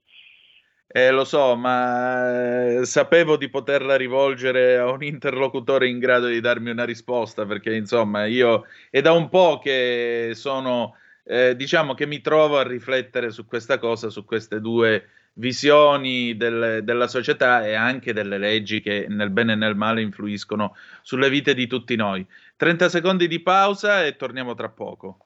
[0.95, 6.39] Eh, lo so, ma eh, sapevo di poterla rivolgere a un interlocutore in grado di
[6.39, 12.05] darmi una risposta, perché insomma io è da un po' che sono, eh, diciamo che
[12.05, 17.73] mi trovo a riflettere su questa cosa, su queste due visioni del, della società e
[17.73, 22.23] anche delle leggi che nel bene e nel male influiscono sulle vite di tutti noi.
[22.55, 25.25] 30 secondi di pausa e torniamo tra poco.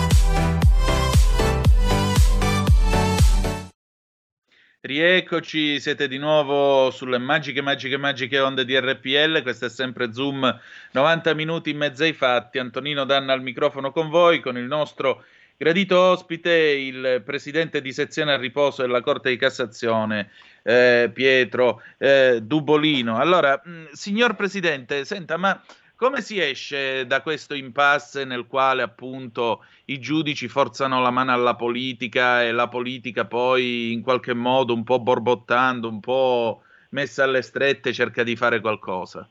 [4.83, 9.43] Rieccoci, siete di nuovo sulle magiche, magiche, magiche onde di RPL.
[9.43, 10.59] Questo è sempre Zoom,
[10.93, 12.57] 90 minuti in mezzo ai fatti.
[12.57, 15.23] Antonino Danna al microfono con voi, con il nostro
[15.55, 20.31] gradito ospite, il presidente di sezione a riposo della Corte di Cassazione,
[20.63, 23.17] eh, Pietro eh, Dubolino.
[23.19, 25.61] Allora, mh, signor presidente, senta, ma
[26.01, 31.53] come si esce da questo impasse nel quale appunto i giudici forzano la mano alla
[31.53, 37.43] politica e la politica poi in qualche modo un po' borbottando, un po' messa alle
[37.43, 39.29] strette cerca di fare qualcosa?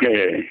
[0.00, 0.46] Eh,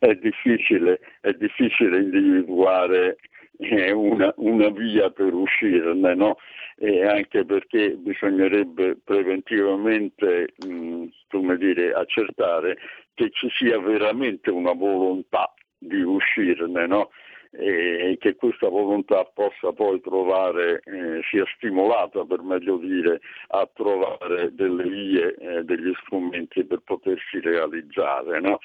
[0.00, 3.18] è, difficile, è difficile individuare
[3.58, 6.36] eh, una, una, via per uscirne, no?
[6.76, 12.76] E anche perché bisognerebbe preventivamente mh, come dire, accertare
[13.14, 17.10] che ci sia veramente una volontà di uscirne, no?
[17.58, 24.54] E che questa volontà possa poi trovare, eh, sia stimolata per meglio dire, a trovare
[24.54, 28.40] delle vie, eh, degli strumenti per potersi realizzare.
[28.40, 28.58] No?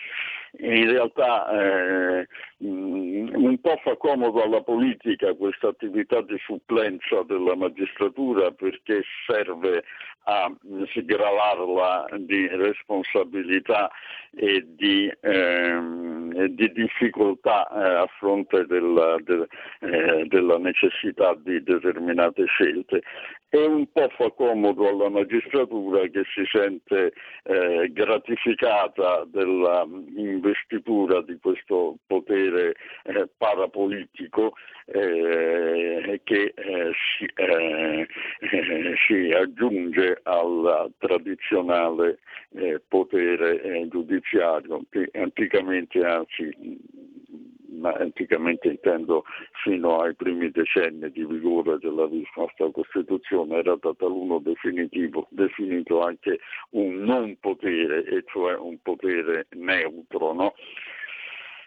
[0.60, 2.28] In realtà eh,
[2.58, 9.84] un po' fa comodo alla politica questa attività di supplenza della magistratura perché serve
[10.24, 10.52] a
[10.94, 13.90] sgravarla di responsabilità
[14.34, 19.48] e di, ehm, di difficoltà eh, a fronte della, de,
[19.80, 23.02] eh, della necessità di determinate scelte.
[23.54, 27.12] E un po' fa comodo alla magistratura che si sente
[27.44, 34.54] eh, gratificata dell'investitura di questo potere eh, parapolitico
[34.86, 38.08] eh, che eh, si, eh,
[39.06, 42.20] si, aggiunge al tradizionale
[42.56, 46.80] eh, potere giudiziario che anticamente anzi
[47.82, 49.24] ma anticamente intendo
[49.64, 53.94] fino ai primi decenni di vigore della nostra Costituzione, era da
[54.40, 56.40] definitivo, definito anche
[56.72, 60.34] un non potere, e cioè un potere neutro.
[60.34, 60.54] No?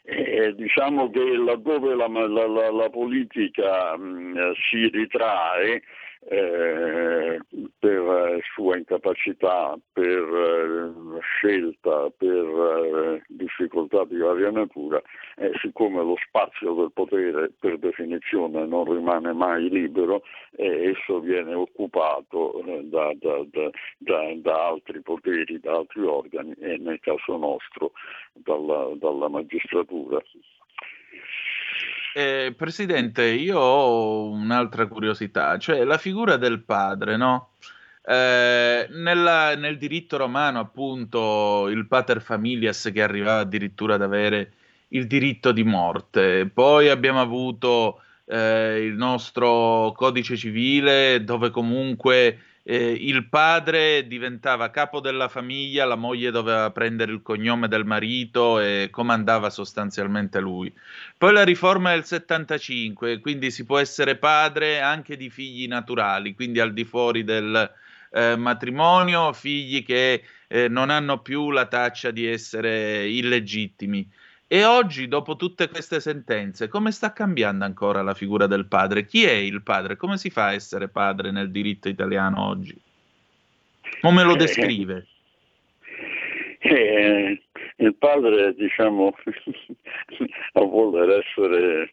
[0.04, 5.82] E diciamo che laddove la, la, la, la politica mh, si ritrae,
[6.28, 7.38] eh,
[7.78, 15.02] per sua incapacità, per eh, scelta, per eh, difficoltà di varia natura,
[15.36, 20.22] eh, siccome lo spazio del potere per definizione non rimane mai libero,
[20.56, 27.36] esso viene occupato da, da, da, da, altri poteri, da altri organi e nel caso
[27.36, 27.92] nostro
[28.32, 30.22] dalla, dalla magistratura.
[32.16, 37.54] Eh, Presidente, io ho un'altra curiosità, cioè la figura del padre, no?
[38.06, 44.52] Eh, nella, nel diritto romano, appunto, il pater familias che arrivava addirittura ad avere
[44.90, 46.48] il diritto di morte.
[46.48, 55.00] Poi abbiamo avuto eh, il nostro codice civile dove comunque eh, il padre diventava capo
[55.00, 60.72] della famiglia, la moglie doveva prendere il cognome del marito e comandava sostanzialmente lui.
[61.18, 66.58] Poi la riforma del 75, quindi si può essere padre anche di figli naturali, quindi
[66.58, 67.70] al di fuori del
[68.10, 74.08] eh, matrimonio, figli che eh, non hanno più la taccia di essere illegittimi.
[74.54, 79.04] E oggi, dopo tutte queste sentenze, come sta cambiando ancora la figura del padre?
[79.04, 79.96] Chi è il padre?
[79.96, 82.72] Come si fa a essere padre nel diritto italiano oggi?
[84.00, 85.06] Come lo eh, descrive?
[86.60, 87.42] Eh,
[87.76, 89.14] il padre, diciamo,
[90.54, 91.92] a voler essere,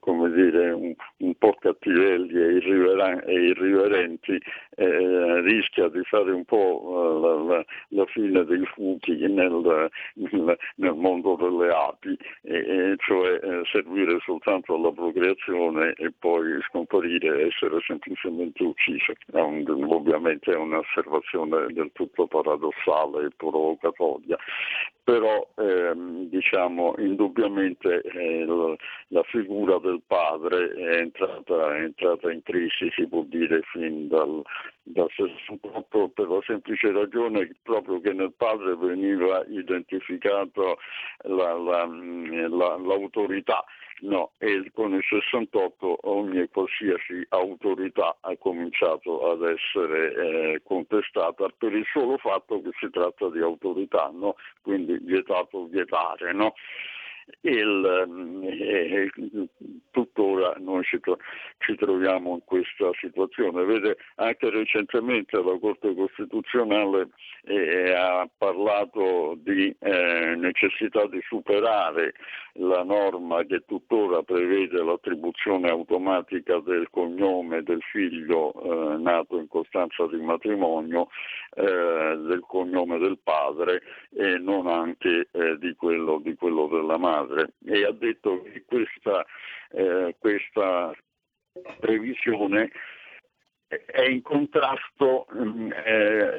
[0.00, 4.38] come dire, un, un po' cattivelli e, irriveren- e irriverenti
[4.76, 10.58] eh, rischia di fare un po' eh, la, la, la fine dei fuchi nel, nel,
[10.76, 17.40] nel mondo delle api, e, e cioè eh, servire soltanto alla procreazione e poi scomparire
[17.40, 19.16] e essere semplicemente uccise.
[19.32, 24.36] È un, ovviamente è un'osservazione del tutto paradossale e provocatoria,
[25.08, 28.76] però ehm, diciamo indubbiamente eh, la,
[29.08, 34.42] la, figura del padre è entrata, è entrata, in crisi, si può dire, fin dal,
[34.82, 40.76] dal 68 per la semplice ragione proprio che nel padre veniva identificato
[41.22, 43.64] la, la, l'autorità
[44.00, 51.72] No, e con il 68 ogni qualsiasi autorità ha cominciato ad essere eh, contestata per
[51.72, 54.36] il solo fatto che si tratta di autorità, no?
[54.62, 56.32] quindi vietato vietare.
[56.32, 56.54] No?
[57.40, 57.84] Il,
[58.44, 59.10] eh,
[59.90, 60.98] tuttora noi ci,
[61.58, 63.64] ci, troviamo in questa situazione.
[63.64, 67.08] Vede, anche recentemente la Corte Costituzionale
[67.44, 72.14] eh, ha parlato di eh, necessità di superare
[72.54, 80.06] la norma che tuttora prevede l'attribuzione automatica del cognome del figlio eh, nato in costanza
[80.06, 81.08] di matrimonio,
[81.54, 83.82] eh, del cognome del padre
[84.14, 87.54] e non anche eh, di quello, di, quello, della madre.
[87.64, 89.24] E ha detto che questa,
[89.70, 90.92] eh, questa
[91.80, 92.70] previsione
[93.68, 95.70] è in contrasto, mm,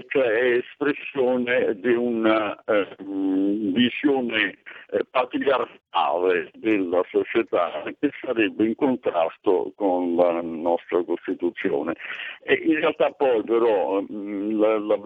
[0.07, 4.57] cioè è espressione di una eh, visione
[4.89, 11.95] eh, patriarcale della società che sarebbe in contrasto con la nostra Costituzione.
[12.45, 14.97] In realtà poi però mm, la, la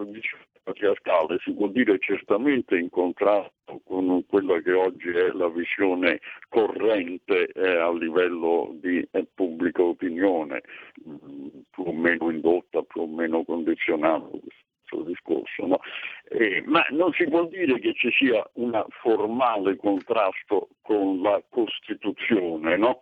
[0.64, 7.46] patriarcale si può dire certamente in contrasto con quella che oggi è la visione corrente
[7.52, 10.62] eh, a livello di eh, pubblica opinione,
[11.04, 15.80] mh, mm, più o meno indotta, più o meno condizionata questo discorso, no?
[16.28, 22.76] eh, ma non si può dire che ci sia un formale contrasto con la Costituzione,
[22.76, 23.00] no?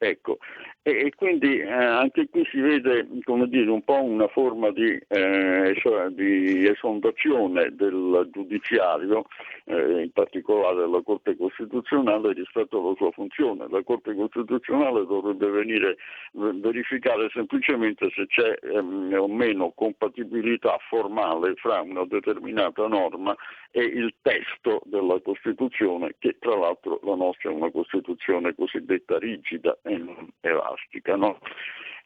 [0.00, 0.38] Ecco,
[0.82, 3.08] e, e quindi eh, anche qui si vede
[3.48, 5.74] dire, un po' una forma di, eh,
[6.10, 9.24] di esondazione del giudiziario,
[9.64, 13.66] eh, in particolare della Corte Costituzionale, rispetto alla sua funzione.
[13.68, 15.96] La Corte Costituzionale dovrebbe venire
[16.32, 23.34] verificare semplicemente se c'è ehm, o meno compatibilità formale fra una determinata norma
[23.72, 29.76] e il testo della Costituzione, che tra l'altro la nostra è una Costituzione cosiddetta rigida
[29.88, 31.16] e non elastica.
[31.16, 31.38] No?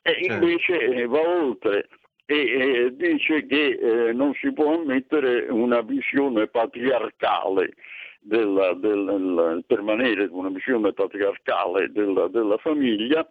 [0.02, 0.32] E certo.
[0.32, 1.88] invece eh, va oltre
[2.24, 7.74] e dice che eh, non si può ammettere una visione patriarcale
[8.20, 13.28] del, del, del permanere una visione patriarcale della, della famiglia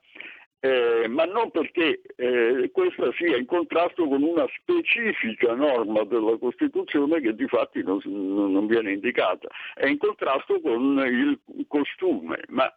[0.64, 7.20] eh, ma non perché eh, questa sia in contrasto con una specifica norma della Costituzione
[7.20, 12.72] che di fatti non, non, viene indicata, è in contrasto con il costume, ma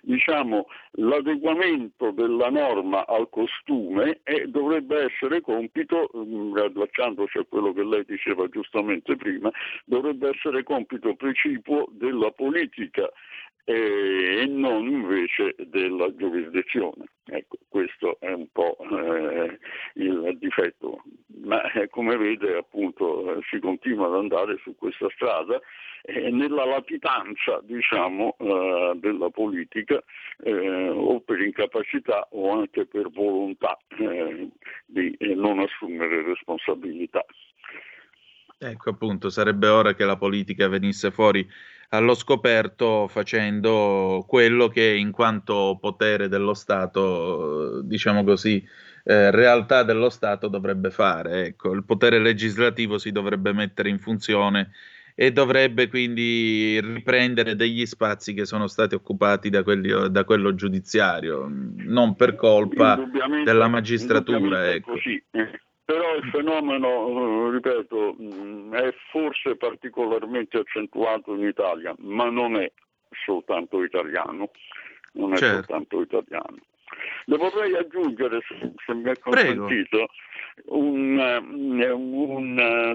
[0.00, 8.04] diciamo l'adeguamento della norma al costume è, dovrebbe essere compito, mm, a quello che lei
[8.06, 9.50] diceva giustamente prima,
[9.84, 13.10] dovrebbe essere compito precipuo della politica
[13.68, 17.04] e non invece della giurisdizione.
[17.26, 19.58] Ecco, questo è un po' eh,
[19.96, 21.02] il difetto,
[21.44, 25.60] ma eh, come vede appunto eh, si continua ad andare su questa strada
[26.04, 30.02] eh, nella latitanza diciamo, eh, della politica
[30.44, 33.76] eh, o per incapacità o anche per volontà
[34.86, 37.22] di non assumere responsabilità.
[38.60, 41.46] Ecco appunto, sarebbe ora che la politica venisse fuori
[41.90, 48.62] allo scoperto facendo quello che in quanto potere dello Stato, diciamo così,
[49.04, 51.46] eh, realtà dello Stato dovrebbe fare.
[51.46, 54.70] Ecco, il potere legislativo si dovrebbe mettere in funzione
[55.14, 61.50] e dovrebbe quindi riprendere degli spazi che sono stati occupati da, quelli, da quello giudiziario,
[61.50, 63.00] non per colpa
[63.44, 64.70] della magistratura.
[64.70, 64.92] Ecco.
[64.92, 65.20] Così.
[65.30, 65.60] Eh.
[65.88, 72.70] Però il fenomeno, eh, ripeto, mm, è forse particolarmente accentuato in Italia, ma non è
[73.24, 74.50] soltanto italiano.
[75.12, 75.54] Non è certo.
[75.54, 76.58] soltanto italiano.
[77.24, 80.08] Le vorrei aggiungere, se, se mi è consentito,
[80.66, 82.94] un, un, un,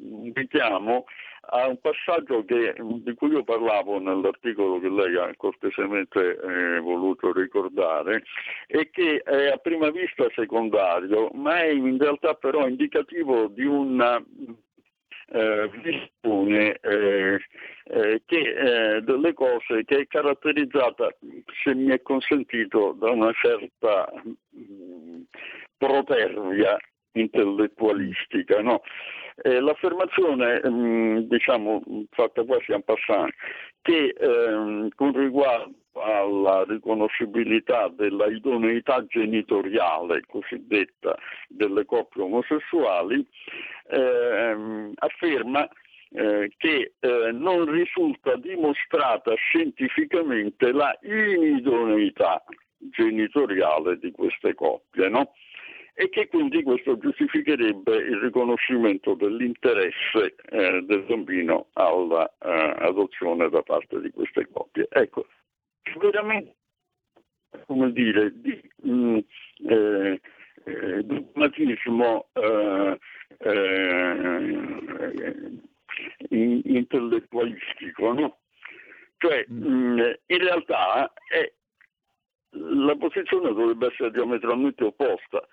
[0.00, 1.04] un richiamo
[1.48, 7.32] a un passaggio che, di cui io parlavo nell'articolo che lei ha cortesemente eh, voluto
[7.32, 8.22] ricordare
[8.66, 14.22] e che è a prima vista secondario, ma è in realtà però indicativo di una
[15.26, 17.40] eh, visione eh,
[17.84, 21.14] eh, eh, delle cose che è caratterizzata,
[21.62, 24.10] se mi è consentito, da una certa
[24.56, 25.22] mm,
[25.76, 26.78] protervia
[27.14, 28.60] intellettualistica.
[28.60, 28.82] No?
[29.42, 33.32] Eh, l'affermazione, mm, diciamo, fatta quasi en passant,
[33.82, 41.16] che ehm, con riguardo alla riconoscibilità della idoneità genitoriale cosiddetta
[41.48, 43.26] delle coppie omosessuali,
[43.90, 45.68] ehm, afferma
[46.10, 52.44] eh, che eh, non risulta dimostrata scientificamente la inidoneità
[52.78, 55.32] genitoriale di queste coppie, no?
[55.96, 64.00] E che quindi questo giustificherebbe il riconoscimento dell'interesse eh, del bambino all'adozione eh, da parte
[64.00, 64.88] di queste coppie.
[64.90, 65.26] Ecco,
[66.00, 66.56] veramente,
[67.66, 69.18] come dire, di mh, mm,
[69.68, 70.20] eh,
[70.64, 72.98] eh, dogmatismo eh,
[73.38, 74.32] eh,
[76.28, 78.38] intellettualistico, no?
[79.18, 81.52] Cioè, mh, mm, in realtà è,
[82.50, 85.46] la posizione dovrebbe essere diametralmente opposta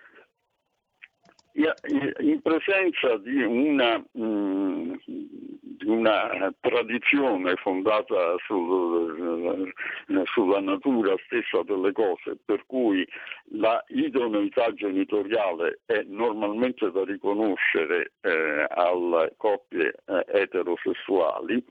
[1.54, 9.74] in presenza di una, di una tradizione fondata sul,
[10.08, 13.08] eh, sulla natura stessa delle cose, per cui
[13.54, 21.64] la idoneità genitoriale è normalmente da riconoscere eh, alle coppie eh, eterosessuali,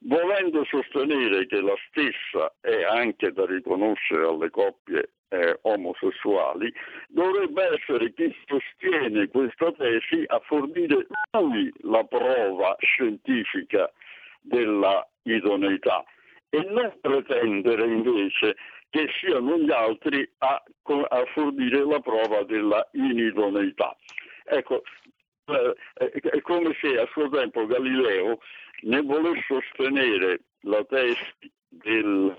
[0.00, 6.72] volendo sostenere che la stessa è anche da riconoscere alle coppie eh, omosessuali,
[7.08, 13.90] dovrebbe essere chi sostiene questa tesi a fornire lui la prova scientifica
[14.40, 16.04] della idoneità
[16.50, 18.56] e non pretendere invece
[18.90, 20.62] che siano gli altri a,
[21.08, 23.94] a fornire la prova della inidoneità.
[24.44, 24.82] Ecco,
[25.44, 28.38] eh, è come se a suo tempo Galileo
[28.82, 32.34] ne volesse sostenere la tesi del,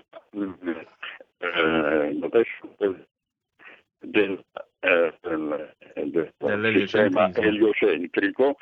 [1.39, 2.17] eh,
[2.79, 3.07] del,
[3.99, 4.45] del,
[4.79, 5.17] eh,
[6.05, 8.57] del, del sistema eliocentrico.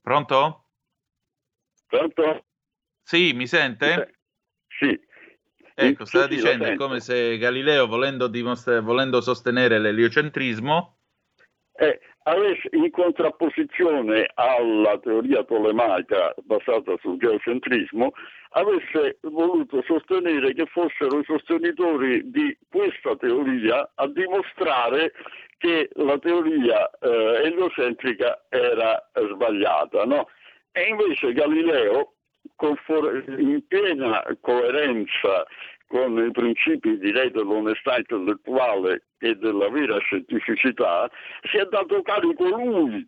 [0.00, 0.64] Pronto?
[1.86, 2.44] Pronto?
[3.02, 4.20] Sì, mi sente?
[4.68, 4.98] Sì.
[5.74, 10.97] Ecco, stava dicendo, è come se Galileo, volendo, dimostra- volendo sostenere l'eliocentrismo,
[11.78, 12.00] eh,
[12.72, 18.12] in contrapposizione alla teoria tolemaica basata sul geocentrismo,
[18.50, 25.12] avesse voluto sostenere che fossero i sostenitori di questa teoria a dimostrare
[25.56, 30.04] che la teoria eh, eliocentrica era sbagliata.
[30.04, 30.28] No?
[30.72, 32.12] E invece Galileo,
[33.38, 35.46] in piena coerenza
[35.88, 41.10] con i principi direi dell'onestà intellettuale e della vera scientificità,
[41.50, 43.06] si è dato carico lui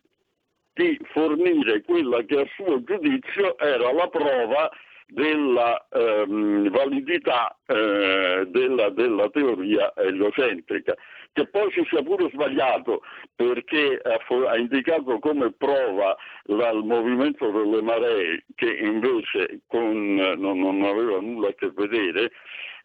[0.72, 4.70] di fornire quella che a suo giudizio era la prova
[5.06, 10.94] della ehm, validità eh, della, della, teoria eliocentrica,
[11.32, 13.02] che poi si sia pure sbagliato
[13.36, 14.18] perché ha,
[14.48, 21.20] ha indicato come prova la, il movimento delle maree, che invece con, non, non aveva
[21.20, 22.32] nulla a che vedere,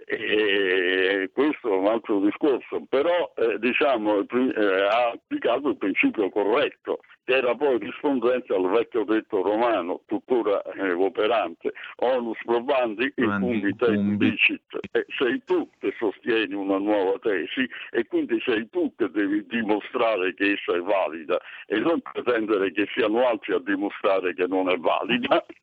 [0.06, 7.00] e questo è un altro discorso, però eh, diciamo, eh, ha applicato il principio corretto,
[7.24, 14.18] che era poi rispondente al vecchio detto romano, tuttora eh, operante, onus probandi in cumbi
[14.18, 14.62] dicit.
[14.92, 20.34] Eh, sei tu che sostieni una nuova tesi e quindi sei tu che devi dimostrare
[20.34, 24.78] che essa è valida e non pretendere che siano altri a dimostrare che non è
[24.78, 25.46] valida.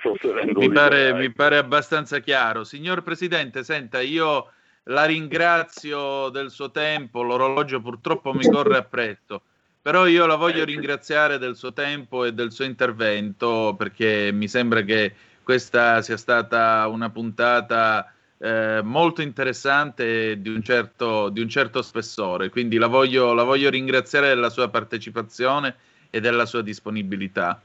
[0.00, 0.14] So
[0.54, 2.64] mi pare, mi pare abbastanza chiaro.
[2.64, 4.50] Signor Presidente, senta, io
[4.84, 9.42] la ringrazio del suo tempo, l'orologio purtroppo mi corre appresso,
[9.82, 14.80] però io la voglio ringraziare del suo tempo e del suo intervento perché mi sembra
[14.80, 21.48] che questa sia stata una puntata eh, molto interessante e di un, certo, di un
[21.48, 25.76] certo spessore, quindi la voglio, la voglio ringraziare della sua partecipazione
[26.10, 27.60] e della sua disponibilità.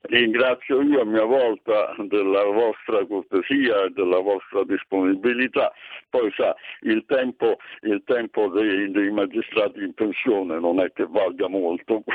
[0.00, 5.72] Ringrazio io a mia volta della vostra cortesia e della vostra disponibilità.
[6.08, 11.48] Poi sa, il tempo, il tempo dei, dei, magistrati in pensione non è che valga
[11.48, 12.04] molto.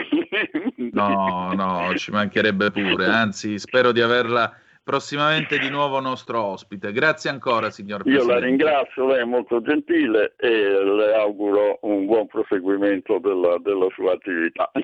[0.94, 3.06] No, no, ci mancherebbe pure.
[3.06, 6.92] Anzi, spero di averla prossimamente di nuovo nostro ospite.
[6.92, 8.32] Grazie ancora, signor Presidente.
[8.32, 13.88] Io la ringrazio, lei è molto gentile e le auguro un buon proseguimento della, della
[13.96, 14.70] sua attività.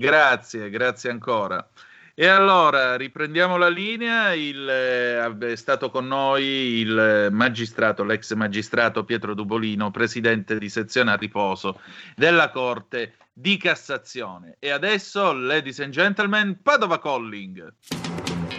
[0.00, 1.68] Grazie, grazie ancora.
[2.14, 4.32] E allora riprendiamo la linea.
[4.32, 11.10] Il, eh, è stato con noi il magistrato, l'ex magistrato Pietro Dubolino, presidente di sezione
[11.10, 11.80] a riposo
[12.14, 14.56] della Corte di Cassazione.
[14.60, 17.72] E adesso, ladies and gentlemen, Padova Calling.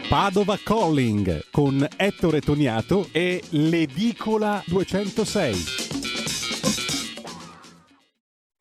[0.10, 5.64] Padova Calling con Ettore Toniato e l'Edicola 206.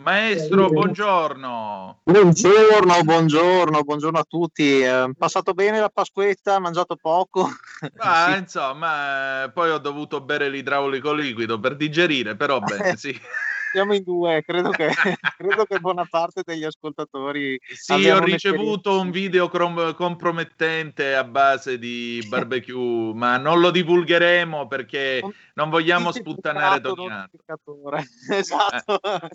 [0.04, 2.00] Maestro, buongiorno.
[2.04, 4.80] Buongiorno, buongiorno, buongiorno a tutti.
[4.80, 6.58] Eh, passato bene la Pasquetta?
[6.58, 7.48] Mangiato poco?
[7.96, 8.38] Ah, sì.
[8.40, 13.18] insomma, eh, poi ho dovuto bere l'idraulico liquido per digerire, però bene, sì.
[13.78, 14.88] Siamo in due, credo che,
[15.38, 17.56] credo che buona parte degli ascoltatori.
[17.64, 24.66] Sì, ho ricevuto un video crom- compromettente a base di barbecue, ma non lo divulgheremo
[24.66, 25.22] perché
[25.54, 27.38] non vogliamo sputtanare Doniato.
[28.32, 29.00] Esatto.
[29.00, 29.28] Eh.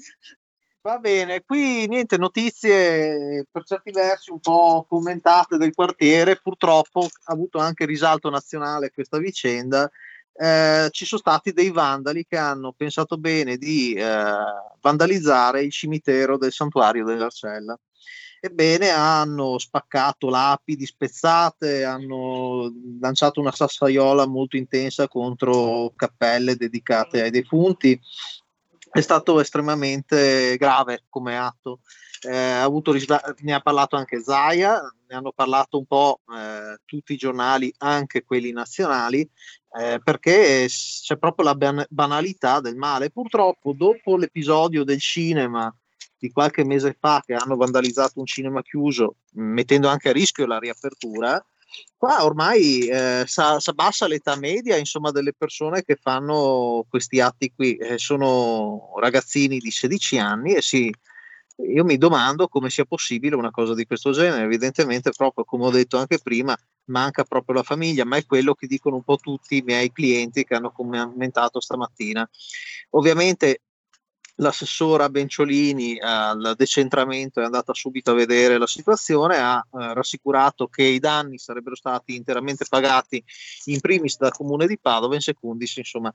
[0.81, 7.31] Va bene, qui niente notizie per certi versi un po' commentate del quartiere, purtroppo ha
[7.31, 9.89] avuto anche risalto nazionale questa vicenda.
[10.35, 14.03] Eh, ci sono stati dei vandali che hanno pensato bene di eh,
[14.81, 17.79] vandalizzare il cimitero del santuario dell'Arcella.
[18.39, 27.31] Ebbene, hanno spaccato lapidi spezzate, hanno lanciato una sassaiola molto intensa contro cappelle dedicate ai
[27.31, 27.97] defunti,
[28.91, 31.79] è stato estremamente grave come atto.
[32.25, 37.13] Eh, ha risla- ne ha parlato anche Zaia, ne hanno parlato un po' eh, tutti
[37.13, 39.29] i giornali, anche quelli nazionali,
[39.79, 43.11] eh, perché c'è proprio la ban- banalità del male.
[43.11, 45.73] Purtroppo, dopo l'episodio del cinema
[46.17, 50.59] di qualche mese fa, che hanno vandalizzato un cinema chiuso, mettendo anche a rischio la
[50.59, 51.43] riapertura,
[51.97, 57.75] Qua ormai eh, si abbassa l'età media insomma, delle persone che fanno questi atti qui.
[57.77, 60.93] Eh, sono ragazzini di 16 anni e si,
[61.57, 64.43] io mi domando come sia possibile una cosa di questo genere.
[64.43, 68.67] Evidentemente, proprio come ho detto anche prima, manca proprio la famiglia, ma è quello che
[68.67, 72.27] dicono un po' tutti i miei clienti che hanno commentato stamattina.
[72.91, 73.61] Ovviamente
[74.35, 80.83] l'assessora Benciolini al decentramento è andata subito a vedere la situazione, ha eh, rassicurato che
[80.83, 83.23] i danni sarebbero stati interamente pagati
[83.65, 86.11] in primis dal comune di Padova, in secundis, insomma,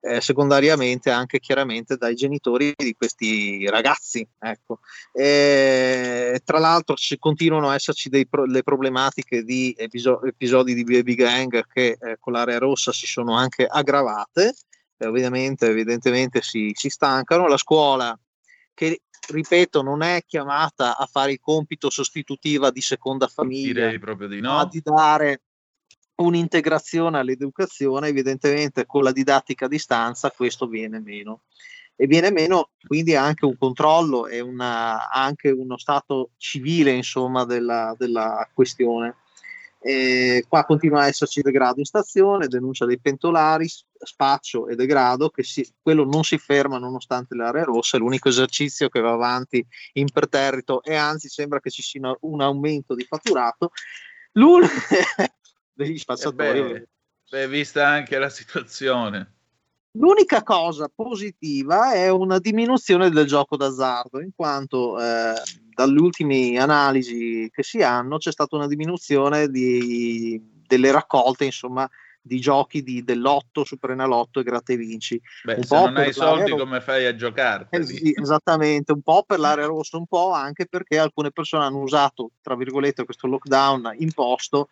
[0.00, 4.26] eh, secondariamente anche chiaramente dai genitori di questi ragazzi.
[4.38, 4.80] Ecco.
[5.12, 11.64] E, tra l'altro ci continuano a esserci delle problematiche di episo- episodi di baby gang
[11.72, 14.54] che eh, con l'area rossa si sono anche aggravate
[15.06, 17.46] ovviamente evidentemente si, si stancano.
[17.46, 18.18] La scuola,
[18.74, 24.28] che ripeto, non è chiamata a fare il compito sostitutiva di seconda famiglia, Direi proprio
[24.28, 24.54] di no.
[24.54, 25.42] ma di dare
[26.16, 31.42] un'integrazione all'educazione, evidentemente con la didattica a distanza questo viene meno.
[31.94, 37.94] E viene meno quindi anche un controllo e una, anche uno stato civile insomma, della,
[37.96, 39.16] della questione.
[39.84, 43.68] E qua continua a esserci degrado in stazione, denuncia dei pentolari,
[43.98, 48.88] spaccio e degrado, che si, quello non si ferma nonostante l'area rossa, è l'unico esercizio
[48.88, 53.72] che va avanti imperterrito e anzi sembra che ci sia un aumento di fatturato.
[54.32, 54.62] L'un-
[55.74, 56.58] degli spazzatori.
[56.58, 56.88] Eh beh,
[57.30, 59.40] beh, vista anche la situazione.
[59.94, 65.34] L'unica cosa positiva è una diminuzione del gioco d'azzardo, in quanto eh,
[65.74, 71.88] dalle ultime analisi che si hanno c'è stata una diminuzione di, delle raccolte, insomma,
[72.22, 75.20] di giochi di, dell'otto, Superenalotto e Gratta e Vinci.
[75.42, 77.66] Beh, un se non hai soldi come fai a giocare?
[77.68, 81.80] Eh, sì, esattamente, un po' per l'area rossa, un po' anche perché alcune persone hanno
[81.80, 84.68] usato, tra virgolette, questo lockdown imposto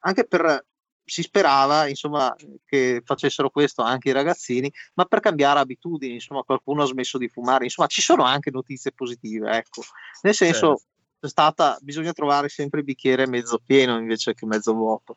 [0.00, 0.64] anche per
[1.08, 2.34] si sperava insomma,
[2.66, 7.28] che facessero questo anche i ragazzini, ma per cambiare abitudini, insomma, qualcuno ha smesso di
[7.28, 9.82] fumare, insomma, ci sono anche notizie positive, ecco.
[10.22, 11.28] Nel senso, certo.
[11.28, 15.16] stata, bisogna trovare sempre il bicchiere mezzo pieno invece che mezzo vuoto.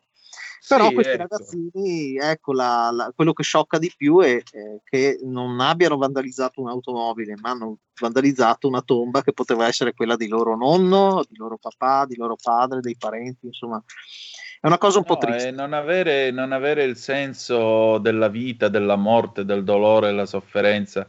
[0.66, 1.22] Però sì, questi ecco.
[1.22, 6.60] ragazzini, ecco, la, la, quello che sciocca di più è eh, che non abbiano vandalizzato
[6.62, 11.58] un'automobile, ma hanno vandalizzato una tomba che poteva essere quella di loro nonno, di loro
[11.58, 13.82] papà, di loro padre, dei parenti, insomma
[14.62, 15.50] è una cosa un no, po' triste.
[15.50, 21.08] Non avere, non avere, il senso della vita, della morte, del dolore, della sofferenza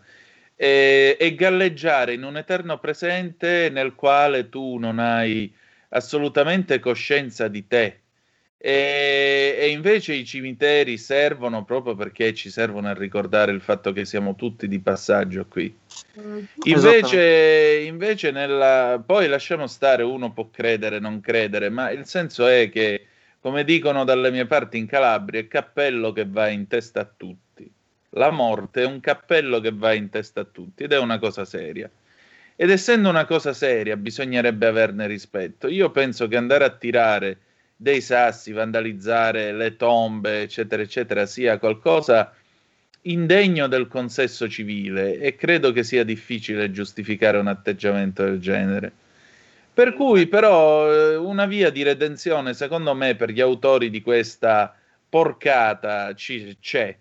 [0.56, 5.54] e, e, galleggiare in un eterno presente nel quale tu non hai
[5.90, 8.00] assolutamente coscienza di te.
[8.58, 14.04] E, e invece i cimiteri servono proprio perché ci servono a ricordare il fatto che
[14.04, 15.78] siamo tutti di passaggio qui.
[16.64, 22.70] Invece, invece nella, poi lasciamo stare, uno può credere, non credere, ma il senso è
[22.72, 23.06] che
[23.44, 27.70] come dicono dalle mie parti in Calabria, è cappello che va in testa a tutti.
[28.12, 31.44] La morte è un cappello che va in testa a tutti ed è una cosa
[31.44, 31.92] seria.
[32.56, 35.68] Ed essendo una cosa seria, bisognerebbe averne rispetto.
[35.68, 37.38] Io penso che andare a tirare
[37.76, 42.34] dei sassi, vandalizzare le tombe, eccetera, eccetera, sia qualcosa
[43.02, 48.94] indegno del consesso civile e credo che sia difficile giustificare un atteggiamento del genere.
[49.74, 54.76] Per cui però eh, una via di redenzione, secondo me, per gli autori di questa
[55.10, 56.96] porcata ci- c'è.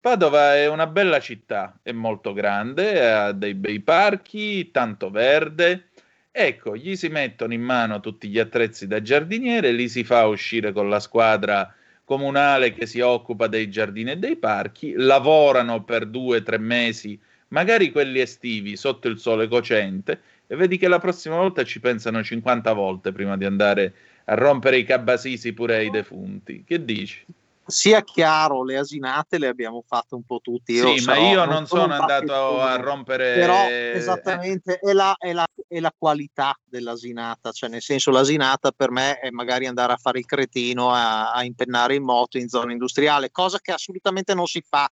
[0.00, 5.88] Padova è una bella città, è molto grande, ha dei bei parchi, tanto verde.
[6.30, 10.72] Ecco, gli si mettono in mano tutti gli attrezzi da giardiniere, li si fa uscire
[10.72, 11.74] con la squadra
[12.04, 17.18] comunale che si occupa dei giardini e dei parchi, lavorano per due o tre mesi,
[17.48, 22.22] magari quelli estivi, sotto il sole cocente, e vedi che la prossima volta ci pensano
[22.22, 23.94] 50 volte prima di andare
[24.24, 26.64] a rompere i cabasisi pure ai defunti.
[26.64, 27.24] Che dici?
[27.66, 30.72] sia chiaro, le asinate le abbiamo fatte un po' tutti.
[30.72, 33.34] Io sì, ma io non sono, andato a rompere.
[33.34, 38.90] Però esattamente è la, è, la, è la, qualità dell'asinata, cioè nel senso l'asinata per
[38.90, 42.72] me è magari andare a fare il cretino, a, a impennare in moto in zona
[42.72, 44.88] industriale, cosa che assolutamente non si fa.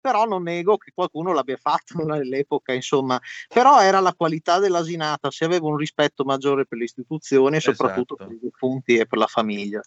[0.00, 3.20] Però non nego che qualcuno l'abbia fatto nell'epoca, insomma.
[3.52, 8.28] Però era la qualità dell'asinata, si aveva un rispetto maggiore per le istituzioni, soprattutto esatto.
[8.28, 9.80] per i defunti e per la famiglia.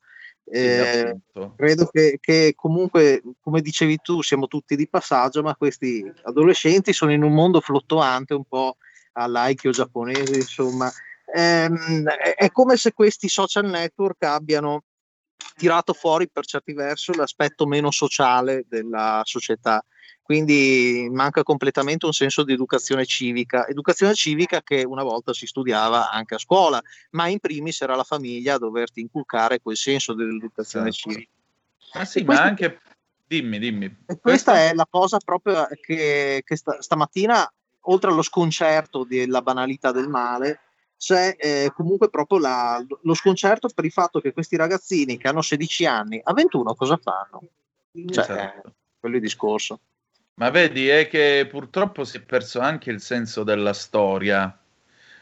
[0.45, 1.19] Eh,
[1.55, 7.11] credo che, che, comunque, come dicevi tu, siamo tutti di passaggio, ma questi adolescenti sono
[7.11, 8.77] in un mondo fluttuante, un po'
[9.13, 10.91] all'aikyo giapponese, insomma.
[11.25, 11.69] Eh,
[12.35, 14.83] è come se questi social network abbiano
[15.55, 19.83] tirato fuori per certi versi l'aspetto meno sociale della società
[20.23, 26.09] quindi manca completamente un senso di educazione civica, educazione civica che una volta si studiava
[26.09, 30.89] anche a scuola, ma in primis era la famiglia a doverti inculcare quel senso dell'educazione
[30.89, 31.11] esatto.
[31.11, 31.31] civica.
[31.91, 32.79] Ah sì, ma anche...
[33.27, 33.93] Dimmi, dimmi.
[34.05, 34.51] Questa Questo...
[34.51, 37.51] è la cosa proprio che, che sta, stamattina,
[37.81, 40.59] oltre allo sconcerto della banalità del male,
[41.03, 45.41] c'è eh, comunque proprio la, lo sconcerto per il fatto che questi ragazzini che hanno
[45.41, 47.41] 16 anni, a 21 cosa fanno?
[47.91, 48.39] Cioè, esatto.
[48.39, 48.71] eh,
[49.01, 49.79] quello è il discorso.
[50.35, 54.57] Ma vedi, è che purtroppo si è perso anche il senso della storia.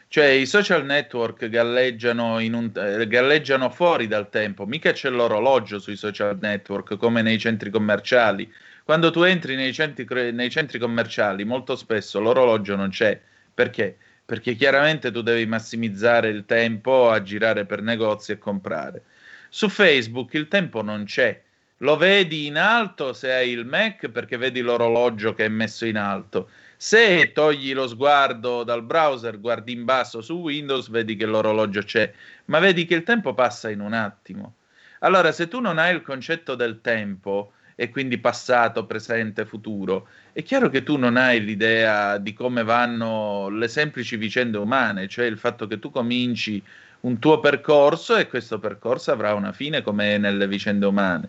[0.06, 5.96] Cioè, i social network galleggiano, un, eh, galleggiano fuori dal tempo, mica c'è l'orologio sui
[5.96, 8.50] social network come nei centri commerciali.
[8.84, 13.20] Quando tu entri nei centri, nei centri commerciali, molto spesso l'orologio non c'è.
[13.52, 13.96] Perché?
[14.32, 19.02] Perché chiaramente tu devi massimizzare il tempo a girare per negozi e comprare.
[19.50, 21.38] Su Facebook il tempo non c'è
[21.82, 25.98] lo vedi in alto se hai il Mac perché vedi l'orologio che è messo in
[25.98, 26.48] alto.
[26.78, 32.10] Se togli lo sguardo dal browser, guardi in basso su Windows, vedi che l'orologio c'è,
[32.46, 34.54] ma vedi che il tempo passa in un attimo.
[35.00, 37.52] Allora, se tu non hai il concetto del tempo,
[37.82, 43.48] e quindi passato, presente, futuro, è chiaro che tu non hai l'idea di come vanno
[43.48, 46.62] le semplici vicende umane, cioè il fatto che tu cominci
[47.00, 51.28] un tuo percorso e questo percorso avrà una fine come nelle vicende umane.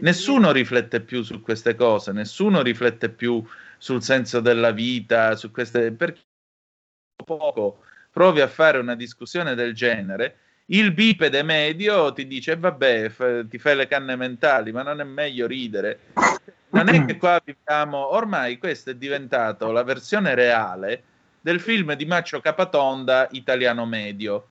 [0.00, 3.44] Nessuno riflette più su queste cose, nessuno riflette più
[3.76, 6.20] sul senso della vita, su queste perché
[7.22, 13.46] poco provi a fare una discussione del genere, il bipede medio ti dice vabbè, f-
[13.48, 16.00] ti fai le canne mentali, ma non è meglio ridere.
[16.70, 21.02] Non è che qua viviamo, ormai questa è diventato la versione reale
[21.40, 24.48] del film di Maccio Capatonda italiano medio.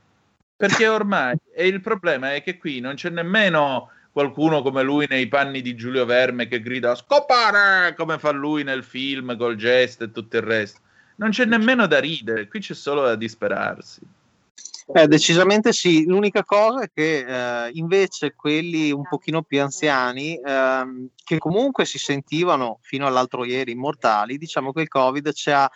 [0.55, 5.27] Perché ormai e il problema è che qui non c'è nemmeno qualcuno come lui nei
[5.27, 10.11] panni di Giulio Verme che grida scopare come fa lui nel film col gesto e
[10.11, 10.79] tutto il resto.
[11.17, 13.99] Non c'è nemmeno da ridere, qui c'è solo da disperarsi.
[14.87, 17.25] Eh, decisamente sì, l'unica cosa è che
[17.65, 23.71] eh, invece quelli un pochino più anziani, eh, che comunque si sentivano fino all'altro ieri
[23.71, 25.69] immortali, diciamo che il Covid ci ha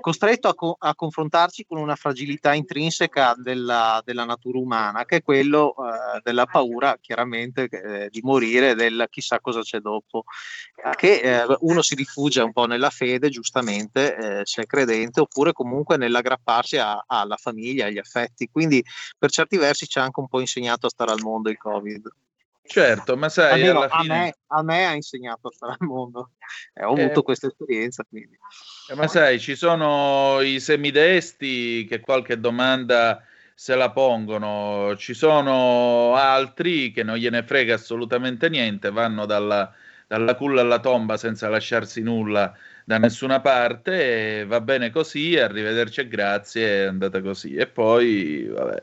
[0.00, 5.22] costretto a, co- a, confrontarci con una fragilità intrinseca della, della natura umana, che è
[5.22, 10.24] quello eh, della paura, chiaramente, eh, di morire, del chissà cosa c'è dopo.
[10.96, 15.52] Che eh, uno si rifugia un po' nella fede, giustamente, eh, se è credente, oppure
[15.52, 18.48] comunque nell'aggrapparsi a, alla famiglia, agli affetti.
[18.50, 18.82] Quindi,
[19.18, 22.08] per certi versi, ci ha anche un po' insegnato a stare al mondo il Covid.
[22.72, 24.14] Certo, ma sai, Almeno alla fine...
[24.14, 26.30] A me, a me, ha insegnato a stare al mondo.
[26.72, 28.38] Eh, ho avuto eh, questa esperienza, quindi...
[28.88, 33.24] Eh, ma sai, ci sono i semidesti che qualche domanda
[33.54, 39.74] se la pongono, ci sono altri che non gliene frega assolutamente niente, vanno dalla,
[40.06, 46.08] dalla culla alla tomba senza lasciarsi nulla da nessuna parte, va bene così, arrivederci e
[46.08, 47.56] grazie, è andata così.
[47.56, 48.82] E poi, vabbè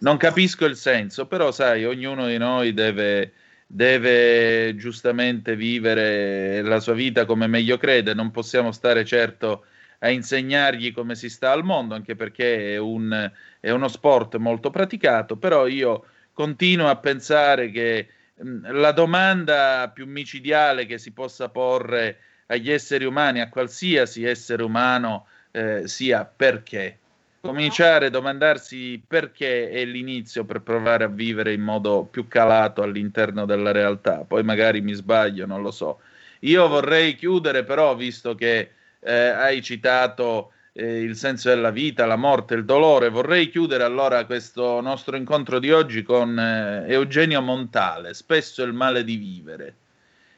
[0.00, 3.32] non capisco il senso, però sai, ognuno di noi deve,
[3.66, 9.64] deve giustamente vivere la sua vita come meglio crede, non possiamo stare certo
[10.00, 14.70] a insegnargli come si sta al mondo, anche perché è, un, è uno sport molto
[14.70, 21.48] praticato, però io continuo a pensare che mh, la domanda più micidiale che si possa
[21.48, 26.98] porre agli esseri umani, a qualsiasi essere umano, eh, sia perché.
[27.46, 33.46] Cominciare a domandarsi perché è l'inizio per provare a vivere in modo più calato all'interno
[33.46, 34.24] della realtà.
[34.26, 36.00] Poi magari mi sbaglio, non lo so.
[36.40, 38.70] Io vorrei chiudere però, visto che
[39.00, 44.24] eh, hai citato eh, il senso della vita, la morte, il dolore, vorrei chiudere allora
[44.26, 49.74] questo nostro incontro di oggi con eh, Eugenio Montale, spesso il male di vivere.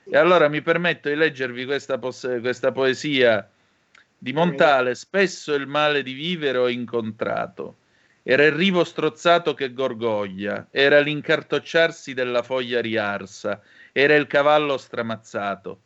[0.05, 3.47] E allora mi permetto di leggervi questa, pos- questa poesia
[4.19, 7.77] di Montale, spesso il male di vivere ho incontrato.
[8.23, 13.63] Era il rivo strozzato che gorgoglia, era l'incartocciarsi della foglia riarsa,
[13.93, 15.81] era il cavallo stramazzato.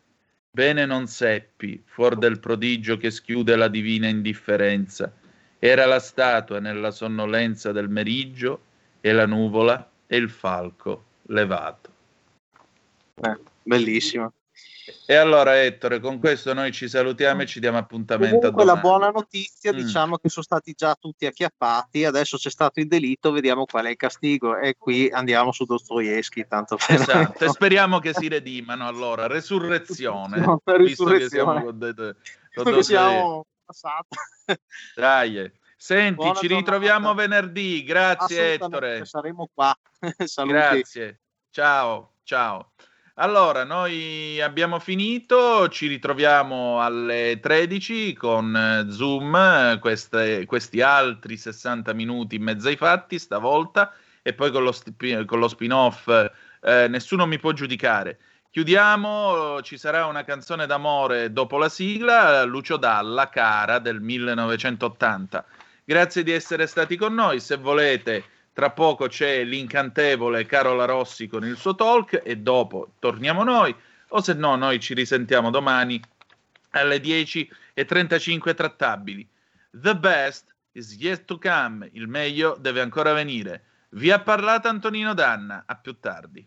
[0.50, 5.12] Bene non seppi, fuor del prodigio che schiude la divina indifferenza.
[5.58, 8.62] Era la statua nella sonnolenza del meriggio
[9.00, 11.90] e la nuvola e il falco levato.
[13.22, 14.32] Eh, bellissimo.
[15.06, 18.76] E allora Ettore, con questo noi ci salutiamo e ci diamo appuntamento Comunque a la
[18.76, 19.76] buona notizia, Mm.
[19.76, 23.90] diciamo che sono stati già tutti acchiappati, adesso c'è stato il delitto, vediamo qual è
[23.90, 26.96] il castigo e qui andiamo su Dostoevsky, tanto per...
[27.00, 31.78] Esatto, e speriamo che si redimano allora, resurrezione, No, visto che siamo con,
[32.54, 34.16] con siamo passati.
[34.96, 36.72] Dai, senti, Buona ci giornata.
[36.72, 39.04] ritroviamo venerdì, grazie Ettore.
[39.04, 39.74] saremo qua.
[40.24, 40.52] Saluti.
[40.52, 42.72] Grazie, ciao, ciao.
[43.16, 51.92] Allora, noi abbiamo finito, ci ritroviamo alle 13 con eh, Zoom, queste- questi altri 60
[51.92, 56.08] minuti in mezzo ai fatti stavolta e poi con lo, sti- con lo spin-off
[56.62, 58.18] eh, Nessuno mi può giudicare.
[58.50, 65.44] Chiudiamo, ci sarà una canzone d'amore dopo la sigla, Lucio Dalla, Cara del 1980.
[65.84, 71.44] Grazie di essere stati con noi, se volete tra poco c'è l'incantevole Carola Rossi con
[71.44, 73.74] il suo talk e dopo torniamo noi,
[74.08, 76.00] o se no noi ci risentiamo domani
[76.70, 79.26] alle 10.35 trattabili.
[79.70, 83.64] The best is yet to come, il meglio deve ancora venire.
[83.90, 86.46] Vi ha parlato Antonino Danna, a più tardi.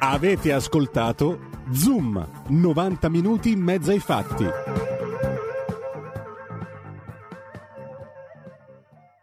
[0.00, 4.97] Avete ascoltato Zoom, 90 minuti in mezzo ai fatti.